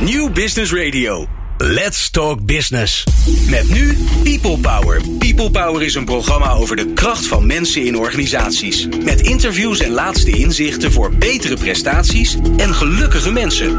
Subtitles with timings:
[0.00, 1.26] New Business Radio.
[1.58, 3.04] Let's Talk Business.
[3.50, 5.00] Met nu People Power.
[5.18, 8.88] People Power is een programma over de kracht van mensen in organisaties.
[9.04, 13.78] Met interviews en laatste inzichten voor betere prestaties en gelukkige mensen.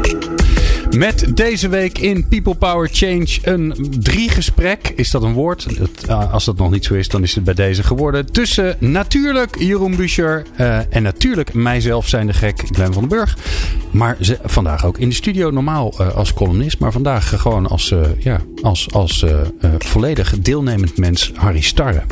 [0.96, 4.92] Met deze week in People Power Change een drie-gesprek.
[4.96, 5.66] Is dat een woord?
[6.08, 8.32] Uh, als dat nog niet zo is, dan is het bij deze geworden.
[8.32, 13.36] Tussen natuurlijk Jeroen Buescher uh, en natuurlijk mijzelf zijn de gek, Glenn van den Burg.
[13.90, 16.78] Maar vandaag ook in de studio, normaal uh, als columnist.
[16.78, 19.24] Maar vandaag gewoon als, ja, als, als
[19.78, 22.02] volledig deelnemend mens Harry Starre.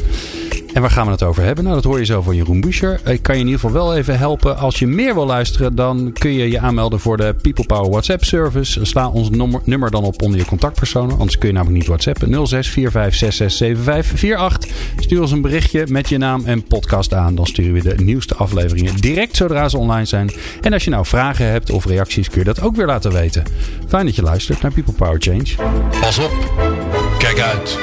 [0.74, 1.64] En waar gaan we het over hebben?
[1.64, 3.00] Nou, dat hoor je zo van Jeroen Buescher.
[3.04, 4.56] Ik kan je in ieder geval wel even helpen.
[4.56, 8.24] Als je meer wil luisteren, dan kun je je aanmelden voor de People Power WhatsApp
[8.24, 8.84] service.
[8.84, 9.30] Sla ons
[9.64, 11.18] nummer, dan op onder je contactpersonen.
[11.18, 12.46] Anders kun je namelijk niet WhatsAppen.
[12.46, 14.58] 06 45
[14.96, 17.34] Stuur ons een berichtje met je naam en podcast aan.
[17.34, 20.30] Dan sturen we de nieuwste afleveringen direct zodra ze online zijn.
[20.60, 23.42] En als je nou vragen hebt of reacties, kun je dat ook weer laten weten.
[23.88, 25.70] Fijn dat je luistert naar People Power Change.
[26.00, 26.32] Pas op.
[27.18, 27.78] Kijk uit.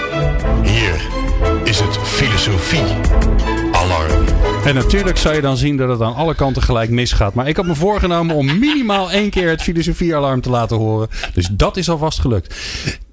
[0.63, 1.26] Hier
[1.67, 2.95] is het filosofie
[3.71, 4.25] alarm.
[4.65, 7.33] En natuurlijk zou je dan zien dat het aan alle kanten gelijk misgaat.
[7.33, 11.07] Maar ik had me voorgenomen om minimaal één keer het filosofie-alarm te laten horen.
[11.33, 12.55] Dus dat is alvast gelukt.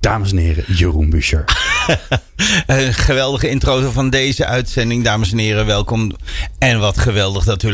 [0.05, 1.45] Dames en heren, Jeroen Buscher.
[2.67, 5.05] Een geweldige intro van deze uitzending.
[5.05, 6.13] Dames en heren, welkom.
[6.59, 7.73] En wat geweldig dat u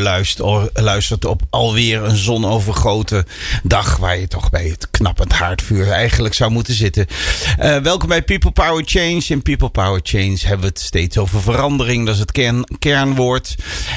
[0.74, 3.26] luistert, op alweer een zonovergoten
[3.62, 3.96] dag.
[3.96, 7.06] Waar je toch bij het knappend haardvuur eigenlijk zou moeten zitten.
[7.60, 9.22] Uh, welkom bij People Power Change.
[9.28, 12.06] In People Power Change hebben we het steeds over verandering.
[12.06, 13.54] Dat is het kern, kernwoord.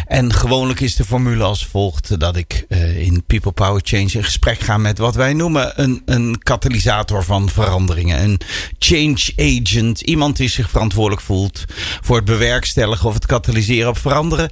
[0.08, 2.20] En gewoonlijk is de formule als volgt.
[2.20, 6.02] Dat ik uh, in People Power Change in gesprek ga met wat wij noemen een,
[6.06, 8.40] een katalysator van veranderingen een
[8.80, 10.02] change agent.
[10.02, 11.66] Iemand die zich verantwoordelijk voelt
[12.02, 14.50] voor het bewerkstelligen of het katalyseren op veranderen.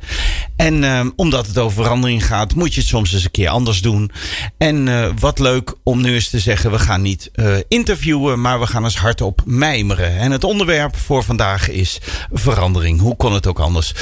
[0.56, 3.82] En uh, omdat het over verandering gaat, moet je het soms eens een keer anders
[3.82, 4.12] doen.
[4.58, 8.60] En uh, wat leuk om nu eens te zeggen, we gaan niet uh, interviewen, maar
[8.60, 10.18] we gaan eens hardop mijmeren.
[10.18, 12.00] En het onderwerp voor vandaag is
[12.32, 13.00] verandering.
[13.00, 13.94] Hoe kon het ook anders?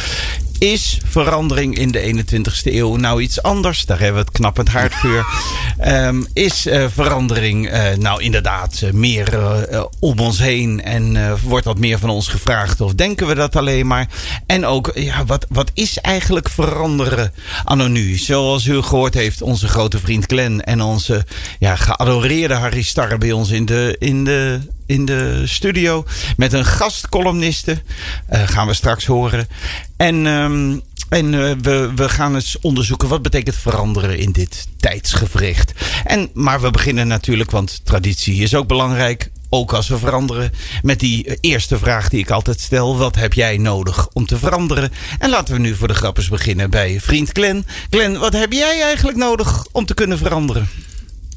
[0.59, 3.85] Is verandering in de 21ste eeuw nou iets anders?
[3.85, 5.25] Daar hebben we het knappend haardvuur.
[5.87, 9.39] Um, is uh, verandering uh, nou inderdaad uh, meer
[9.99, 10.83] om ons heen?
[10.83, 12.81] En wordt dat meer van ons gevraagd?
[12.81, 14.07] Of denken we dat alleen maar?
[14.45, 18.17] En ook, ja, wat, wat is eigenlijk veranderen anno nu?
[18.17, 21.25] Zoals u gehoord heeft, onze grote vriend Glenn en onze
[21.59, 26.05] ja, geadoreerde Harry Starre bij ons in de, in de in de studio
[26.37, 27.81] met een gastcolumniste.
[28.33, 29.47] Uh, gaan we straks horen.
[29.97, 35.73] En, um, en uh, we, we gaan eens onderzoeken wat betekent veranderen in dit tijdsgevricht.
[36.03, 39.31] En, maar we beginnen natuurlijk, want traditie is ook belangrijk.
[39.51, 40.51] Ook als we veranderen.
[40.81, 42.97] Met die eerste vraag die ik altijd stel.
[42.97, 44.91] Wat heb jij nodig om te veranderen?
[45.19, 47.65] En laten we nu voor de grappers beginnen bij vriend Glen.
[47.89, 50.88] Glen, wat heb jij eigenlijk nodig om te kunnen veranderen?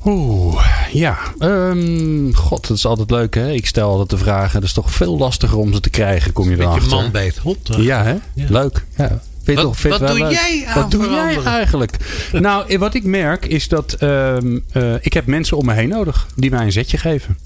[0.04, 1.18] Oeh, ja.
[1.38, 3.52] Um, God, dat is altijd leuk, hè?
[3.52, 4.54] Ik stel altijd de vragen.
[4.54, 6.82] Het is toch veel lastiger om ze te krijgen, kom je erachter.
[6.82, 7.68] Een man bij het hond.
[7.76, 8.16] Ja, hè?
[8.34, 8.46] Ja.
[8.48, 8.84] Leuk.
[8.96, 9.20] Ja.
[9.42, 10.30] Vind wat, toch, wat doe leuk.
[10.30, 11.96] jij aan Wat doe jij eigenlijk?
[12.32, 16.26] nou, wat ik merk is dat um, uh, ik heb mensen om me heen nodig
[16.36, 17.38] die mij een zetje geven.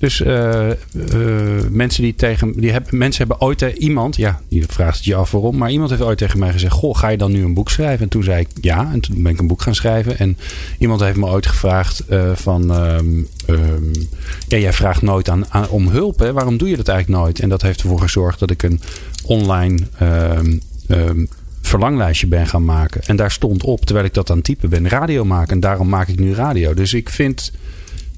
[0.00, 2.52] Dus uh, uh, mensen die tegen.
[2.60, 4.16] Die hebben, mensen hebben ooit uh, iemand.
[4.16, 5.56] Ja, je vraagt het je af waarom.
[5.56, 8.02] Maar iemand heeft ooit tegen mij gezegd: Goh, ga je dan nu een boek schrijven?
[8.02, 8.90] En toen zei ik ja.
[8.92, 10.18] En toen ben ik een boek gaan schrijven.
[10.18, 10.36] En
[10.78, 12.70] iemand heeft me ooit gevraagd: van.
[12.70, 13.92] Um, um,
[14.48, 16.18] ja, jij vraagt nooit aan, om hulp.
[16.18, 16.32] Hè?
[16.32, 17.40] Waarom doe je dat eigenlijk nooit?
[17.40, 18.80] En dat heeft ervoor gezorgd dat ik een
[19.24, 19.78] online.
[20.88, 21.28] Um,
[21.62, 23.02] verlanglijstje ben gaan maken.
[23.02, 25.52] En daar stond op, terwijl ik dat aan het typen ben, radio maken.
[25.52, 26.74] En daarom maak ik nu radio.
[26.74, 27.52] Dus ik vind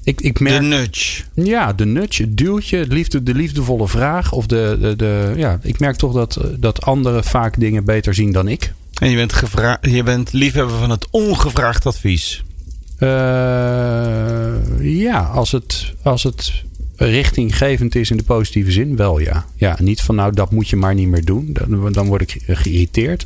[0.03, 1.23] ik, ik merk, de nudge.
[1.33, 4.31] Ja, de nudge, het duwtje, het liefde, de liefdevolle vraag.
[4.31, 8.31] Of de, de, de, ja, ik merk toch dat, dat anderen vaak dingen beter zien
[8.31, 8.73] dan ik.
[8.93, 9.33] En je bent,
[9.81, 12.43] je bent liefhebber van het ongevraagd advies.
[12.99, 13.09] Uh,
[14.79, 16.63] ja, als het, als het
[16.95, 19.45] richtinggevend is in de positieve zin, wel ja.
[19.55, 21.49] Ja, niet van nou, dat moet je maar niet meer doen.
[21.51, 23.25] Dan, dan word ik geïrriteerd.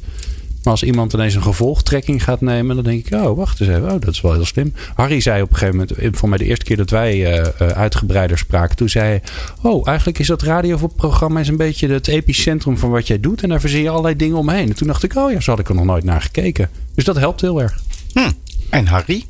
[0.67, 3.83] Maar als iemand ineens een gevolgtrekking gaat nemen, dan denk ik, oh, wacht eens even.
[3.83, 4.73] Oh, dat is wel heel slim.
[4.95, 8.37] Harry zei op een gegeven moment, voor mij de eerste keer dat wij uh, uitgebreider
[8.37, 9.21] spraken, toen zei hij,
[9.61, 13.43] oh, eigenlijk is dat radioprogramma een beetje het epicentrum van wat jij doet.
[13.43, 14.69] En daar verzin je allerlei dingen omheen.
[14.69, 16.69] En toen dacht ik, oh ja, zo had ik er nog nooit naar gekeken.
[16.95, 17.81] Dus dat helpt heel erg.
[18.13, 18.31] Hm.
[18.69, 19.25] En Harry?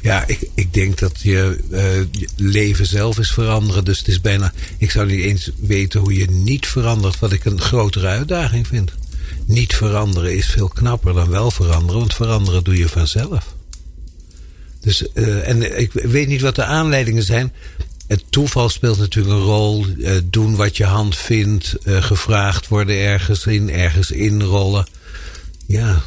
[0.00, 3.84] Ja, ik, ik denk dat je, uh, je leven zelf is veranderen.
[3.84, 4.52] Dus het is bijna.
[4.78, 8.92] Ik zou niet eens weten hoe je niet verandert, wat ik een grotere uitdaging vind
[9.46, 13.54] niet veranderen is veel knapper dan wel veranderen, want veranderen doe je vanzelf.
[14.80, 17.52] Dus, uh, en ik weet niet wat de aanleidingen zijn.
[18.06, 19.86] Het toeval speelt natuurlijk een rol.
[19.86, 21.76] Uh, doen wat je hand vindt.
[21.84, 23.70] Uh, gevraagd worden ergens in.
[23.70, 24.86] Ergens inrollen.
[25.66, 26.02] Ja.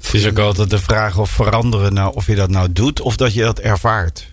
[0.00, 3.16] het is ook altijd de vraag of veranderen nou, of je dat nou doet of
[3.16, 4.30] dat je dat ervaart.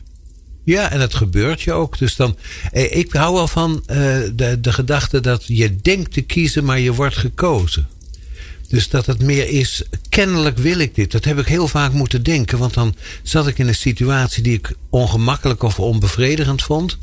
[0.68, 1.98] Ja, en het gebeurt je ook.
[1.98, 2.38] Dus dan,
[2.72, 3.98] eh, ik hou wel van eh,
[4.34, 7.88] de, de gedachte dat je denkt te kiezen, maar je wordt gekozen.
[8.68, 11.12] Dus dat het meer is, kennelijk wil ik dit.
[11.12, 12.58] Dat heb ik heel vaak moeten denken.
[12.58, 16.98] Want dan zat ik in een situatie die ik ongemakkelijk of onbevredigend vond.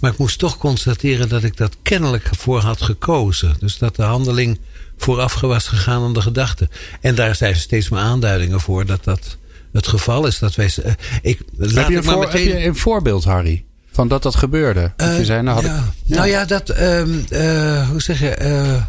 [0.00, 3.56] Maar ik moest toch constateren dat ik dat kennelijk voor had gekozen.
[3.58, 4.58] Dus dat de handeling
[4.96, 6.68] vooraf was gegaan aan de gedachte.
[7.00, 9.36] En daar zijn steeds meer aanduidingen voor dat dat
[9.72, 10.38] het geval is.
[10.38, 12.48] Dat wij, uh, ik, heb, je een voor, meteen...
[12.48, 13.64] heb je een voorbeeld, Harry?
[13.92, 14.92] Van dat dat gebeurde?
[14.96, 15.92] Uh, je zei, nou, had ja.
[16.04, 18.80] Ik, nou ja, dat, um, uh, hoe zeg je,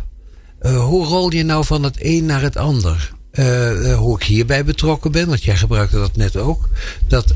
[0.62, 3.12] hoe rol je nou van het een naar het ander?
[3.34, 6.69] Uh, hoe ik hierbij betrokken ben, want jij gebruikte dat net ook.
[7.08, 7.36] Dat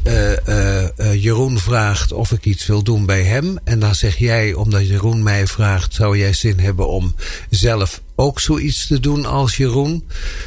[1.13, 3.57] Jeroen vraagt of ik iets wil doen bij hem.
[3.63, 7.15] En dan zeg jij, omdat Jeroen mij vraagt, zou jij zin hebben om
[7.49, 10.03] zelf ook zoiets te doen als Jeroen?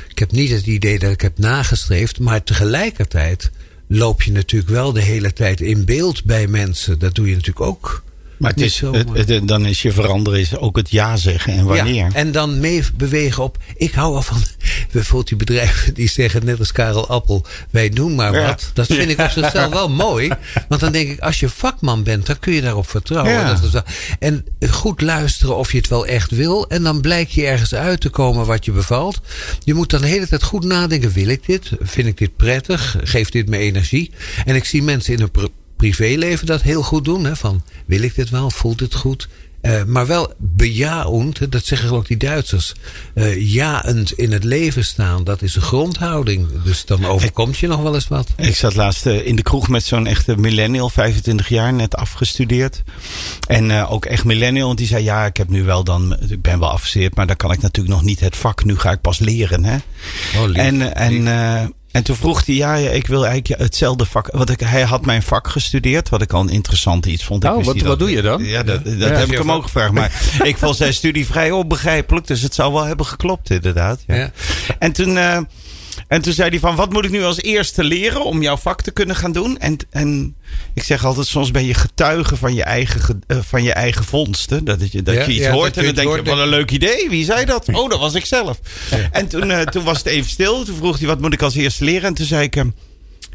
[0.08, 3.50] Ik heb niet het idee dat ik heb nagestreefd, maar tegelijkertijd
[3.88, 6.98] loop je natuurlijk wel de hele tijd in beeld bij mensen.
[6.98, 8.02] Dat doe je natuurlijk ook.
[8.38, 11.64] Maar het is, het, het, dan is je veranderen is ook het ja zeggen en
[11.64, 11.94] wanneer.
[11.94, 13.58] Ja, en dan mee bewegen op.
[13.76, 14.42] Ik hou al van.
[14.92, 17.44] Bijvoorbeeld die bedrijven die zeggen net als Karel Appel.
[17.70, 18.46] Wij doen maar ja.
[18.46, 18.70] wat.
[18.74, 20.30] Dat vind ik op zichzelf wel mooi.
[20.68, 22.26] Want dan denk ik als je vakman bent.
[22.26, 23.32] Dan kun je daarop vertrouwen.
[23.32, 23.54] Ja.
[23.54, 23.82] Dat wel,
[24.18, 26.68] en goed luisteren of je het wel echt wil.
[26.68, 29.20] En dan blijkt je ergens uit te komen wat je bevalt.
[29.64, 31.12] Je moet dan de hele tijd goed nadenken.
[31.12, 31.70] Wil ik dit?
[31.80, 32.96] Vind ik dit prettig?
[33.02, 34.10] Geeft dit me energie?
[34.44, 35.30] En ik zie mensen in een
[35.78, 37.24] privéleven dat heel goed doen.
[37.24, 37.36] Hè?
[37.36, 38.50] Van wil ik dit wel?
[38.50, 39.28] Voelt het goed?
[39.62, 42.74] Uh, maar wel bejaend, dat zeggen ik die Duitsers.
[43.14, 46.62] Uh, jaend in het leven staan, dat is een grondhouding.
[46.64, 48.28] Dus dan overkomt je nog wel eens wat.
[48.36, 52.82] Ik zat laatst uh, in de kroeg met zo'n echte millennial, 25 jaar, net afgestudeerd.
[53.46, 54.66] En ook echt millennial.
[54.66, 57.36] Want die zei, ja, ik heb nu wel dan, ik ben wel afgestudeerd, maar dan
[57.36, 58.64] kan ik natuurlijk nog niet het vak.
[58.64, 59.64] Nu ga ik pas leren.
[59.64, 59.76] Hè?
[60.36, 64.28] Oh, lief, en en en toen vroeg hij, ja, ik wil eigenlijk hetzelfde vak.
[64.32, 67.44] Want ik, hij had mijn vak gestudeerd, wat ik al een interessant iets vond.
[67.44, 68.44] Oh, wat, wat doe je dan?
[68.44, 69.92] Ja, dat, dat ja, heb ik hem ook gevraagd.
[69.92, 70.12] Maar
[70.42, 72.26] ik vond zijn studie vrij onbegrijpelijk.
[72.26, 74.02] Dus het zou wel hebben geklopt, inderdaad.
[74.06, 74.14] Ja.
[74.14, 74.30] ja.
[74.78, 75.16] En toen...
[75.16, 75.38] Uh,
[76.08, 78.82] en toen zei hij van, wat moet ik nu als eerste leren om jouw vak
[78.82, 79.58] te kunnen gaan doen?
[79.58, 80.36] En, en
[80.74, 84.64] ik zeg altijd, soms ben je getuige van je eigen, uh, van je eigen vondsten.
[84.64, 86.70] Dat, je, dat ja, je iets ja, hoort en dan denk je, wat een leuk
[86.70, 87.08] idee.
[87.10, 87.68] Wie zei dat?
[87.68, 88.60] Oh, dat was ik zelf.
[88.90, 89.08] Ja.
[89.12, 90.64] En toen, uh, toen was het even stil.
[90.64, 92.08] Toen vroeg hij, wat moet ik als eerste leren?
[92.08, 92.74] En toen zei ik hem,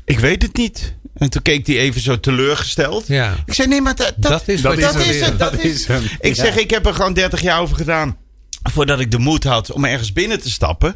[0.05, 0.95] ik weet het niet.
[1.13, 3.07] En toen keek hij even zo teleurgesteld.
[3.07, 3.35] Ja.
[3.45, 5.39] Ik zei, nee, maar dat, dat, dat is, dat, is, het.
[5.39, 6.03] Dat is hem.
[6.19, 8.17] Ik zeg, ik heb er gewoon 30 jaar over gedaan
[8.63, 10.95] voordat ik de moed had om ergens binnen te stappen.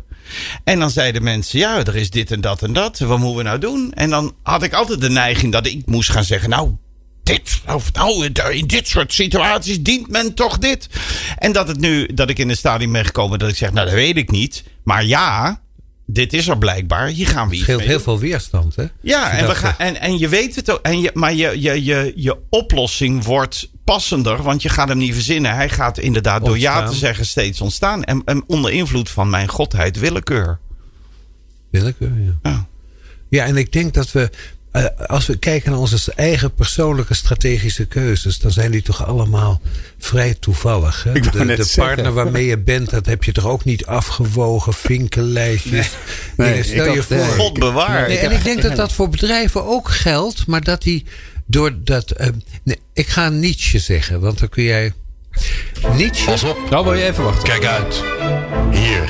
[0.63, 2.99] En dan zeiden mensen, ja, er is dit en dat en dat.
[2.99, 3.93] Wat moeten we nou doen?
[3.93, 6.75] En dan had ik altijd de neiging dat ik moest gaan zeggen, nou,
[7.23, 10.89] dit, of nou, in dit soort situaties dient men toch dit.
[11.37, 13.85] En dat het nu, dat ik in het stadium ben gekomen dat ik zeg, nou,
[13.85, 14.63] dat weet ik niet.
[14.83, 15.61] Maar ja,
[16.09, 17.07] dit is er blijkbaar.
[17.07, 18.85] Hier gaan we iets scheelt heel veel weerstand, hè?
[19.01, 20.79] Ja, en, we gaan, en, en je weet het ook.
[20.81, 25.13] En je, maar je, je, je, je oplossing wordt passender, want je gaat hem niet
[25.13, 25.55] verzinnen.
[25.55, 28.03] Hij gaat inderdaad door ja te zeggen steeds ontstaan.
[28.03, 30.59] En, en, onder invloed van mijn godheid willekeur.
[31.69, 32.49] Willekeur, ja.
[32.49, 32.67] ja.
[33.29, 34.29] Ja, en ik denk dat we
[35.07, 39.61] als we kijken naar onze eigen persoonlijke strategische keuzes, dan zijn die toch allemaal
[39.97, 41.03] vrij toevallig.
[41.03, 41.13] Hè?
[41.13, 45.89] De, de partner waarmee je bent, dat heb je toch ook niet afgewogen, vinkenlijstjes.
[46.35, 47.25] Nee, nee, stel je voor.
[47.25, 48.07] God bewaar.
[48.07, 51.05] Nee, en ik denk dat dat voor bedrijven ook geldt, maar dat die
[51.45, 52.13] door dat.
[52.21, 52.27] Uh,
[52.63, 54.93] nee, ik ga Nietzsche zeggen, want dan kun jij.
[55.93, 56.25] Nietzsche.
[56.25, 56.69] Pas op.
[56.69, 57.43] Nou wil je even wachten.
[57.43, 58.03] Kijk uit.
[58.71, 59.09] Hier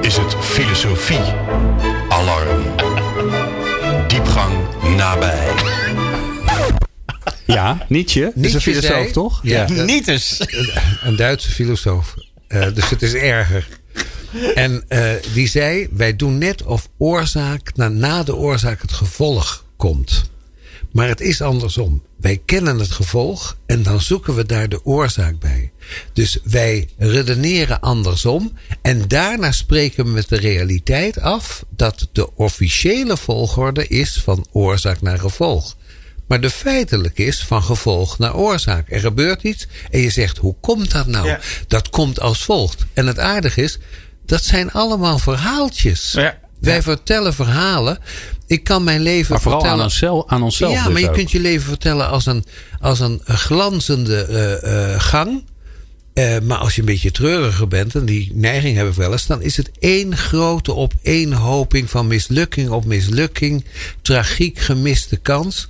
[0.00, 1.34] is het filosofie
[2.08, 2.85] alarm.
[4.16, 4.54] Diepgang
[4.96, 5.54] nabij.
[7.44, 8.32] Ja, Nietzsche.
[8.34, 9.40] Nietzsche is een filosoof, zei, toch?
[9.42, 9.82] Ja, ja.
[9.82, 10.46] Nietzsche.
[10.58, 10.70] Een,
[11.08, 12.14] een Duitse filosoof.
[12.48, 13.68] Uh, dus het is erger.
[14.54, 19.64] En uh, die zei: Wij doen net of oorzaak, na, na de oorzaak het gevolg
[19.76, 20.30] komt.
[20.96, 22.02] Maar het is andersom.
[22.20, 25.72] Wij kennen het gevolg en dan zoeken we daar de oorzaak bij.
[26.12, 33.16] Dus wij redeneren andersom en daarna spreken we met de realiteit af dat de officiële
[33.16, 35.76] volgorde is van oorzaak naar gevolg.
[36.26, 38.90] Maar de feitelijk is van gevolg naar oorzaak.
[38.90, 41.26] Er gebeurt iets en je zegt hoe komt dat nou?
[41.26, 41.40] Ja.
[41.68, 42.86] Dat komt als volgt.
[42.94, 43.78] En het aardige is,
[44.26, 46.12] dat zijn allemaal verhaaltjes.
[46.12, 46.38] Ja.
[46.60, 47.98] Wij vertellen verhalen.
[48.46, 49.82] Ik kan mijn leven maar vooral vertellen.
[49.82, 50.72] Aan, onszelf, aan onszelf.
[50.72, 51.14] Ja, dus maar je ook.
[51.14, 52.44] kunt je leven vertellen als een,
[52.80, 54.26] als een glanzende
[54.62, 55.44] uh, uh, gang.
[56.14, 59.26] Uh, maar als je een beetje treuriger bent, en die neiging heb ik wel eens,
[59.26, 63.64] dan is het één grote opeenhoping van mislukking op mislukking,
[64.02, 65.68] tragiek gemiste kans.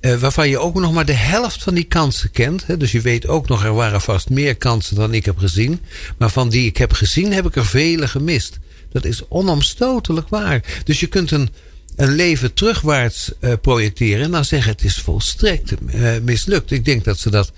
[0.00, 2.66] Uh, waarvan je ook nog maar de helft van die kansen kent.
[2.66, 2.76] Hè?
[2.76, 5.80] Dus je weet ook nog, er waren vast meer kansen dan ik heb gezien.
[6.18, 8.58] Maar van die ik heb gezien, heb ik er vele gemist.
[8.92, 10.82] Dat is onomstotelijk waar.
[10.84, 11.48] Dus je kunt een,
[12.00, 16.70] een leven terugwaarts eh, projecteren en dan zeggen het is volstrekt eh, mislukt.
[16.70, 17.52] Ik denk dat ze dat,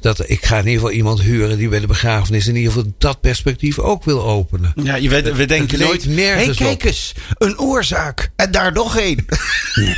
[0.00, 0.30] dat.
[0.30, 3.20] Ik ga in ieder geval iemand huren die bij de begrafenis in ieder geval dat
[3.20, 4.72] perspectief ook wil openen.
[4.82, 6.04] Ja, je weet, we denken nooit.
[6.04, 8.30] Hé, nergens kijk eens, een oorzaak.
[8.36, 9.24] En daar nog één.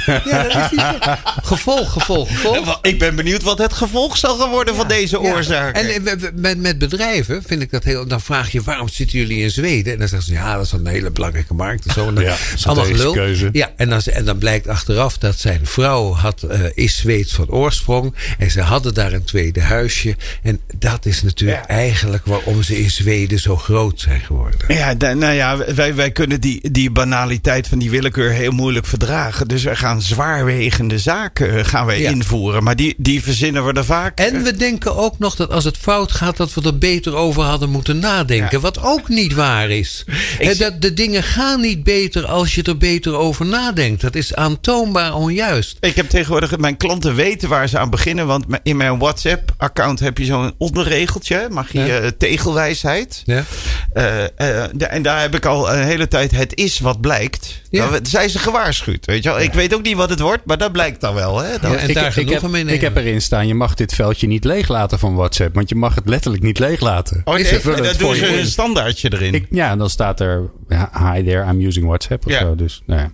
[0.07, 1.15] Ja, dat is niet zo.
[1.43, 2.79] Gevolg, gevolg, gevolg.
[2.83, 5.33] Ik ben benieuwd wat het gevolg zal gaan worden van deze Ja.
[5.33, 5.77] oorzaak.
[5.77, 6.03] En
[6.35, 8.07] met, met bedrijven vind ik dat heel.
[8.07, 9.93] Dan vraag je waarom zitten jullie in Zweden?
[9.93, 11.87] En dan zeggen ze ja, dat is een hele belangrijke markt.
[11.87, 12.09] En zo.
[12.09, 13.13] En dan, Ja, allemaal gelul.
[13.13, 13.49] keuze.
[13.53, 17.49] Ja, en dan, en dan blijkt achteraf dat zijn vrouw had, eh, is Zweeds van
[17.49, 18.15] oorsprong.
[18.39, 20.17] En ze hadden daar een tweede huisje.
[20.43, 24.59] En dat is natuurlijk eigenlijk waarom ze in Zweden zo groot zijn geworden.
[24.69, 29.49] Ja, nou ja, wij, wij kunnen die, die banaliteit van die willekeur heel moeilijk verdragen.
[29.49, 32.11] Dus wij gaan zwaarwegende zaken eh, gaan wij Ja.
[32.11, 32.63] invoeren.
[32.63, 34.19] Maar die, die verzinnen we er vaak.
[34.19, 37.43] En we denken ook nog dat als het fout gaat, dat we er beter over
[37.43, 38.49] hadden moeten nadenken.
[38.51, 38.61] Ja.
[38.61, 40.05] Wat ook niet waar is.
[40.39, 43.70] Ik dat de dingen gaan niet beter als je er beter over nadenkt.
[43.75, 45.77] Dat is aantoonbaar onjuist.
[45.81, 48.27] Ik heb tegenwoordig, mijn klanten weten waar ze aan beginnen.
[48.27, 51.47] Want in mijn WhatsApp-account heb je zo'n onderregeltje.
[51.51, 51.99] Mag je Ja.
[51.99, 53.23] eh, tegelwijsheid.
[53.25, 53.45] Ja.
[53.93, 57.61] Eh, eh, de- en daar heb ik al een hele tijd het is wat blijkt.
[57.71, 57.89] Ja.
[57.91, 59.07] Dan zijn ze gewaarschuwd.
[59.07, 59.41] Weet je wel?
[59.41, 61.39] Ik weet ook niet wat het wordt, maar dat blijkt dan wel.
[61.39, 61.59] Hè?
[61.59, 64.27] Dan- Ja, en ik, daar ik, heb, ik heb erin staan, je mag dit veldje
[64.27, 65.55] niet leeglaten van WhatsApp.
[65.55, 67.21] Want je mag het letterlijk niet leeglaten.
[67.25, 69.35] Oh, Ze nee, vullen en dan doen ze een standaardje erin.
[69.35, 72.39] Ik, ja, en dan staat er, ja, hi there, I'm using WhatsApp of Ja.
[72.41, 72.55] zo.
[72.55, 73.11] Dus, nou ja.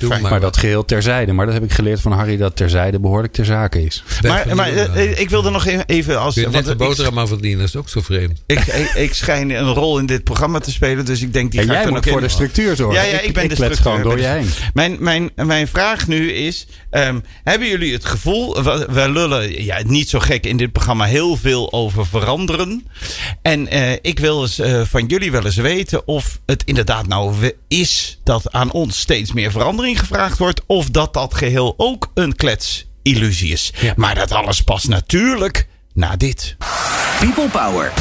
[0.00, 0.22] Ja, fijn.
[0.22, 1.32] maar, dat geheel terzijde.
[1.32, 4.02] Maar dat heb ik geleerd van Harry, dat terzijde behoorlijk ter zake is.
[4.22, 5.04] Maar maar eh, wel.
[5.16, 6.34] ik wilde nog even- even als.
[6.34, 8.42] Kun je net want de ik- boterham aan verdienen, dat is ook zo vreemd.
[8.46, 11.60] Ik, ik, ik schijn een rol in dit programma te spelen, dus ik denk die
[11.60, 13.02] En ga ik jij dan moet ook voor in- de structuur zorgen.
[13.02, 13.82] Ja, ja, ik ben ik de structuur.
[13.82, 14.48] gewoon door je heen.
[14.74, 18.62] Mijn, mijn, mijn vraag nu is: ehm, hebben jullie het gevoel?
[18.62, 22.86] We, we lullen ja, niet zo gek in dit programma heel veel over veranderen.
[23.42, 27.34] En eh, ik wil eens eh, van jullie wel eens weten of het inderdaad nou
[27.40, 29.50] we- is dat aan ons steeds meer
[29.86, 33.72] verandering gevraagd wordt, of dat dat geheel ook een kletsillusie is.
[33.80, 33.92] Ja.
[33.96, 36.56] Maar dat alles past natuurlijk na dit.
[37.18, 37.92] People Power.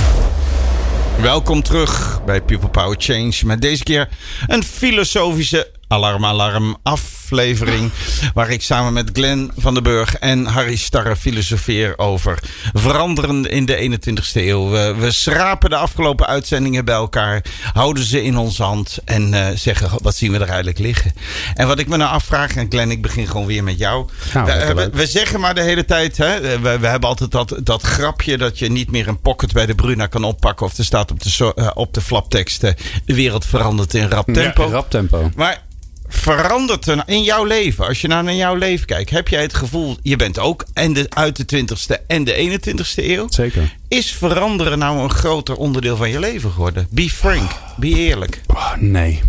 [1.21, 3.33] Welkom terug bij People Power Change.
[3.45, 4.09] Met deze keer
[4.47, 6.77] een filosofische alarm alarm
[7.25, 7.91] aflevering.
[8.34, 12.39] Waar ik samen met Glenn van den Burg en Harry Starre filosofeer over
[12.74, 14.70] veranderen in de 21ste eeuw.
[14.70, 17.44] We, we schrapen de afgelopen uitzendingen bij elkaar.
[17.74, 18.98] Houden ze in onze hand.
[19.05, 21.13] En eh, zeggen wat zien we er eigenlijk liggen.
[21.55, 22.55] En wat ik me nou afvraag.
[22.55, 24.10] En Glenn ik begin gewoon weer met jou.
[24.34, 27.82] Nou, we, we- zeggen maar de hele tijd, hè, we, we hebben altijd dat, dat
[27.82, 30.65] grapje dat je niet meer een pocket bij de Bruna kan oppakken.
[30.65, 32.72] Of er staat op de, so- eh, op de flaptekst, eh,
[33.05, 34.63] de wereld verandert in rap tempo.
[34.65, 35.32] Ja, rap tempo.
[35.36, 35.62] Maar
[36.15, 39.53] verandert er in jouw leven, als je nou naar jouw leven kijkt, heb jij het
[39.53, 43.25] gevoel, je bent ook en de, uit de 20ste en de 21ste eeuw.
[43.29, 43.75] Zeker.
[43.88, 46.88] Is veranderen nou een groter onderdeel van je leven geworden?
[46.89, 48.41] Be frank, be eerlijk.
[48.48, 49.22] Oh, nee.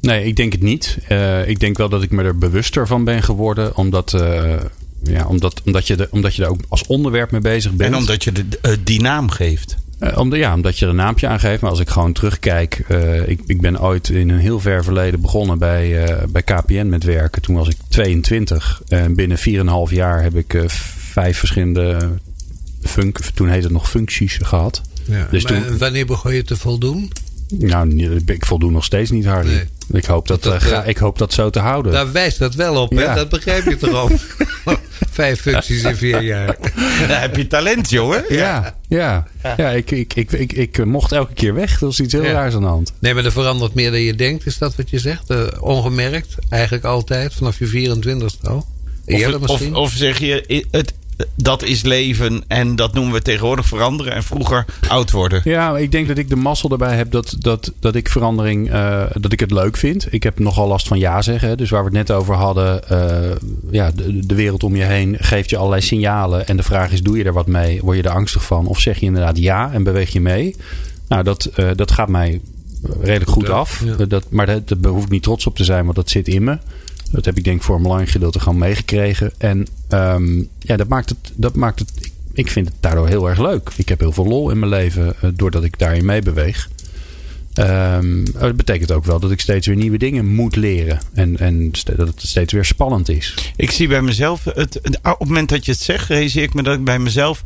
[0.00, 0.98] Nee, ik denk het niet.
[1.08, 3.76] Eh, ik denk wel dat ik me er bewuster van ben geworden.
[3.76, 4.54] Omdat, eh,
[5.02, 7.92] ja, omdat, omdat, je, er, omdat je daar ook als onderwerp mee bezig bent.
[7.92, 9.76] En omdat je de, eh, die naam geeft.
[10.02, 11.60] Eh, om de, ja, omdat je er een naampje aan geeft.
[11.60, 12.84] Maar als ik gewoon terugkijk.
[12.88, 16.86] eh, ik, ik ben ooit in een heel ver verleden begonnen bij, eh, bij KPN
[16.88, 17.42] met werken.
[17.42, 18.82] Toen was ik 22.
[18.88, 20.62] En binnen 4,5 jaar heb ik
[21.12, 22.08] vijf verschillende
[22.82, 24.82] funk, toen heette het nog functies gehad.
[25.04, 25.26] Ja.
[25.30, 27.10] Dus toen- wanneer begon je te voldoen?
[27.58, 29.48] Nou, ik voldoen nog steeds niet, Harry.
[29.50, 29.64] Nee.
[29.92, 31.92] Ik, hoop dat, Dat, eh, ga- eh, ik hoop dat zo te houden.
[31.92, 33.08] Daar wijst dat wel op, Ja.
[33.08, 33.14] hè?
[33.14, 34.10] dat begrijp je toch ook?
[35.10, 36.56] Vijf functies in vier jaar.
[37.08, 38.24] Daar heb je talent, jongen.
[38.28, 39.26] Ja, ja.
[39.56, 41.80] ja ik, ik, ik, ik, ik mocht elke keer weg.
[41.80, 42.32] Er was iets heel Ja.
[42.32, 42.92] raars aan de hand.
[42.98, 45.30] Nee, maar er verandert meer dan je denkt, is dat wat je zegt?
[45.30, 48.66] Eh, ongemerkt, eigenlijk altijd, vanaf je 24ste al.
[49.06, 49.74] Of, of, misschien.
[49.74, 50.92] of zeg je, het,
[51.34, 55.40] dat is leven en dat noemen we tegenwoordig veranderen en vroeger oud worden.
[55.44, 59.02] Ja, ik denk dat ik de mazzel erbij heb dat, dat, dat ik verandering, eh,
[59.20, 60.06] dat ik het leuk vind.
[60.10, 61.48] Ik heb nogal last van ja zeggen.
[61.48, 61.56] hè.
[61.56, 63.36] Dus waar we het net over hadden, eh,
[63.70, 66.46] ja, de, de wereld om je heen geeft je allerlei signalen.
[66.46, 67.80] En de vraag is, doe je er wat mee?
[67.82, 68.66] Word je er angstig van?
[68.66, 70.56] Of zeg je inderdaad ja en beweeg je mee?
[71.08, 72.40] Nou, dat, eh, dat gaat mij
[73.00, 73.82] redelijk goed Ja, af.
[73.98, 74.04] ja.
[74.06, 76.44] Dat, maar daar daar hoef ik niet trots op te zijn, want dat zit in
[76.44, 76.58] me.
[77.12, 79.32] Dat heb ik denk voor een belangrijk gedeelte gewoon meegekregen.
[79.38, 82.10] En ehm, ja, dat maakt het, dat maakt het.
[82.32, 83.70] ik- vind het daardoor heel erg leuk.
[83.76, 86.68] Ik heb heel veel lol in mijn leven eh, doordat ik daarin meebeweeg.
[87.54, 91.00] Ehm, dat betekent ook wel dat ik steeds weer nieuwe dingen moet leren.
[91.14, 93.34] En, en dat het steeds weer spannend is.
[93.56, 96.54] Ik zie bij mezelf, het, het- op het moment dat je het zegt, realiseer ik
[96.54, 97.42] me dat ik bij mezelf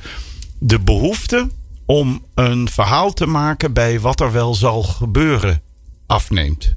[0.59, 1.49] de behoefte
[1.85, 5.61] om een verhaal te maken bij wat er wel zal gebeuren
[6.07, 6.75] afneemt.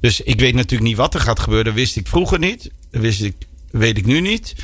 [0.00, 1.66] Dus ik weet natuurlijk niet wat er gaat gebeuren.
[1.66, 2.70] Dat wist ik vroeger niet.
[2.90, 3.34] Dat wist ik,
[3.70, 4.54] weet ik nu niet.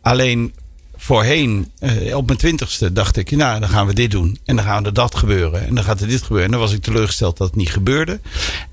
[0.00, 0.54] Alleen
[0.96, 4.38] voorheen, eh, op mijn twintigste, dacht ik, nou, dan gaan we dit doen.
[4.44, 5.66] En dan gaan er dat gebeuren.
[5.66, 6.44] En dan gaat er dit gebeuren.
[6.44, 8.20] En dan was ik teleurgesteld dat het niet gebeurde.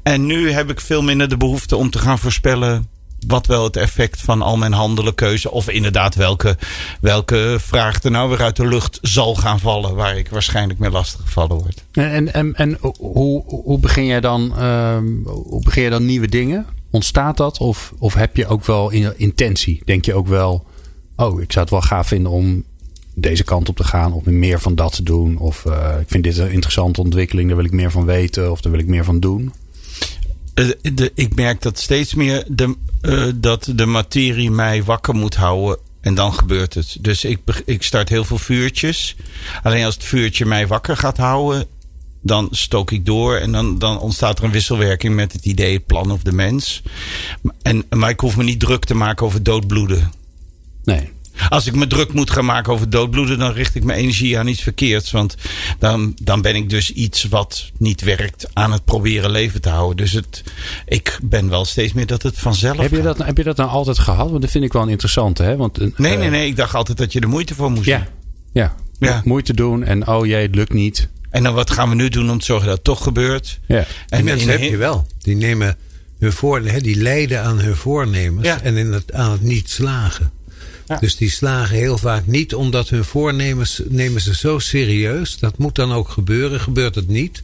[0.03, 2.87] En nu heb ik veel minder de behoefte om te gaan voorspellen
[3.27, 5.51] wat wel het effect van al mijn handelen, keuze.
[5.51, 6.57] Of inderdaad welke,
[7.01, 9.95] welke vraag er nou weer uit de lucht zal gaan vallen.
[9.95, 11.83] Waar ik waarschijnlijk mee lastig gevallen word.
[11.91, 16.65] En, en, en, hoe, hoe, begin jij dan, ehm, hoe begin je dan nieuwe dingen?
[16.89, 17.57] Ontstaat dat?
[17.57, 19.81] Of, of heb je ook wel in, intentie?
[19.85, 20.65] Denk je ook wel,
[21.15, 22.63] oh, ik zou het wel gaaf vinden om
[23.13, 24.13] deze kant op te gaan.
[24.13, 25.37] Of meer van dat te doen.
[25.37, 27.47] Of uh, ik vind dit een interessante ontwikkeling.
[27.47, 28.51] Daar wil ik meer van weten.
[28.51, 29.53] Of daar wil ik meer van doen.
[30.93, 35.79] De, ik merk dat steeds meer de, uh, dat de materie mij wakker moet houden.
[36.01, 36.97] En dan gebeurt het.
[37.01, 39.15] Dus ik, ik start heel veel vuurtjes.
[39.63, 41.65] Alleen als het vuurtje mij wakker gaat houden.
[42.21, 45.85] Dan stook ik door en dan, dan ontstaat er een wisselwerking met het idee, het
[45.85, 46.81] plan of de mens.
[47.61, 50.11] En, maar ik hoef me niet druk te maken over doodbloeden.
[50.83, 51.09] Nee.
[51.49, 54.47] Als ik me druk moet gaan maken over doodbloeden, dan richt ik mijn energie aan
[54.47, 55.11] iets verkeerds.
[55.11, 55.35] Want
[55.79, 59.97] dan, dan ben ik dus iets wat niet werkt aan het proberen leven te houden.
[59.97, 60.43] Dus het,
[60.85, 63.69] ik ben wel steeds meer dat het vanzelf heb je dat, Heb je dat nou
[63.69, 64.29] altijd gehad?
[64.29, 65.43] Want dat vind ik wel een interessante.
[65.43, 65.55] Hè?
[65.55, 66.47] Want, uh, nee, nee, nee.
[66.47, 68.07] Ik dacht altijd dat je er moeite voor moest ja, doen.
[68.51, 69.21] Ja, ja.
[69.23, 71.09] Moeite doen en oh jee, het lukt niet.
[71.29, 73.59] En dan wat gaan we nu doen om te zorgen dat het toch gebeurt?
[73.65, 73.77] Ja.
[73.77, 73.85] En
[74.17, 75.07] die mensen heb je wel.
[75.21, 75.77] Die nemen
[76.19, 78.61] hun voor, die lijden aan hun voornemens Ja.
[78.61, 80.31] en in het, aan het niet slagen.
[80.87, 80.97] Ja.
[80.99, 85.39] Dus die slagen heel vaak niet omdat hun voornemens nemen ze zo serieus.
[85.39, 86.59] Dat moet dan ook gebeuren.
[86.59, 87.43] Gebeurt het niet,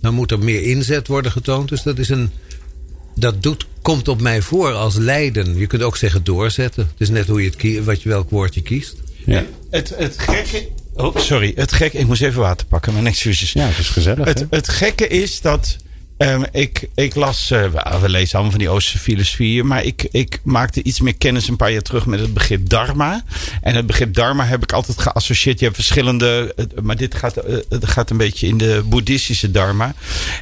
[0.00, 1.68] dan moet er meer inzet worden getoond.
[1.68, 2.30] Dus dat is een.
[3.14, 5.56] Dat doet, komt op mij voor als lijden.
[5.56, 6.82] Je kunt ook zeggen doorzetten.
[6.90, 8.96] Het is net hoe je het kie- wat je, welk woord je kiest.
[9.26, 10.68] Ja, Het, het gekke.
[10.94, 11.52] Oh, sorry.
[11.56, 11.98] Het gekke.
[11.98, 12.92] Ik moest even water pakken.
[12.92, 13.52] Mijn excuses.
[13.52, 14.26] ja het is gezellig.
[14.26, 14.44] Het, hè?
[14.50, 15.76] het gekke is dat.
[16.18, 17.62] Ehm, ik, ik las, eh,
[18.00, 21.56] we- lezen allemaal van die Oosterse filosofieën, maar ik, ik maakte iets meer kennis een
[21.56, 23.22] paar jaar terug met het begrip dharma.
[23.62, 25.58] En het begrip dharma heb ik altijd geassocieerd.
[25.58, 29.94] Je hebt verschillende, maar dit gaat, eh, het gaat een beetje in de boeddhistische dharma.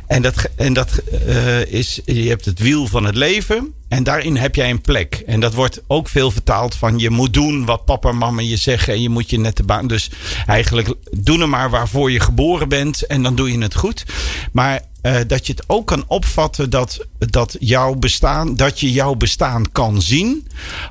[0.06, 3.75] En dat, en dat eh, is, je hebt het wiel van het leven.
[3.88, 5.23] En daarin heb jij een plek.
[5.26, 8.56] En dat wordt ook veel vertaald van je moet doen wat papa en mama je
[8.56, 8.92] zeggen.
[8.95, 9.87] En je moet je net de baan.
[9.87, 10.11] Dus
[10.47, 13.06] eigenlijk doe er maar waarvoor je geboren bent.
[13.06, 14.04] En dan doe je het goed.
[14.52, 19.14] Maar eh, dat je het ook kan opvatten dat, dat jouw bestaan, dat je jouw
[19.14, 20.47] bestaan kan zien.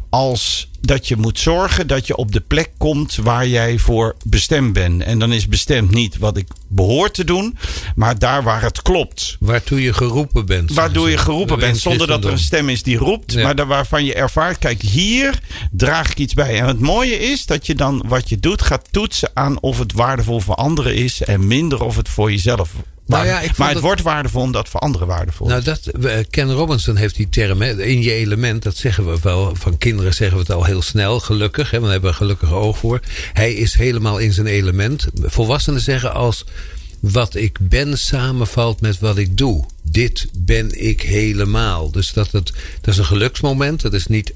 [0.10, 4.74] Als dat je moet zorgen dat je op de plek komt waar jij voor bestemd
[4.74, 5.04] bent.
[5.04, 7.58] En dan is bestemd niet wat ik behoor te doen,
[7.96, 9.38] maar daar waar het klopt.
[9.40, 10.74] Waartoe je geroepen bent.
[10.74, 13.32] Waardoor je geroepen bent zonder dat er een stem is die roept.
[13.32, 13.44] Ja.
[13.44, 15.40] Maar daar waarvan je ervaart, kijk hier
[15.72, 16.60] draag ik iets bij.
[16.60, 19.94] En het mooie is dat je dan wat je doet gaat toetsen aan of het
[19.94, 21.22] waardevol voor anderen is.
[21.22, 22.72] En minder of het voor jezelf
[23.08, 25.48] Nou ja, Maar het wordt waardevol omdat voor anderen waardevol.
[25.48, 29.18] Nou, dat, we- Ken Robinson heeft die term, hè, in je element, dat zeggen we
[29.22, 29.56] wel.
[29.56, 31.72] Van kinderen zeggen we het al heel snel, gelukkig.
[31.72, 33.00] Hè, want hebben een gelukkig oog voor.
[33.34, 35.08] Hij is helemaal in zijn element.
[35.22, 36.46] Volwassenen zeggen als
[37.00, 39.66] wat ik ben samenvalt met wat ik doe.
[39.82, 41.92] Dit ben ik helemaal.
[41.92, 43.82] Dus dat, het, dat is een geluksmoment.
[43.82, 44.34] Dat is niet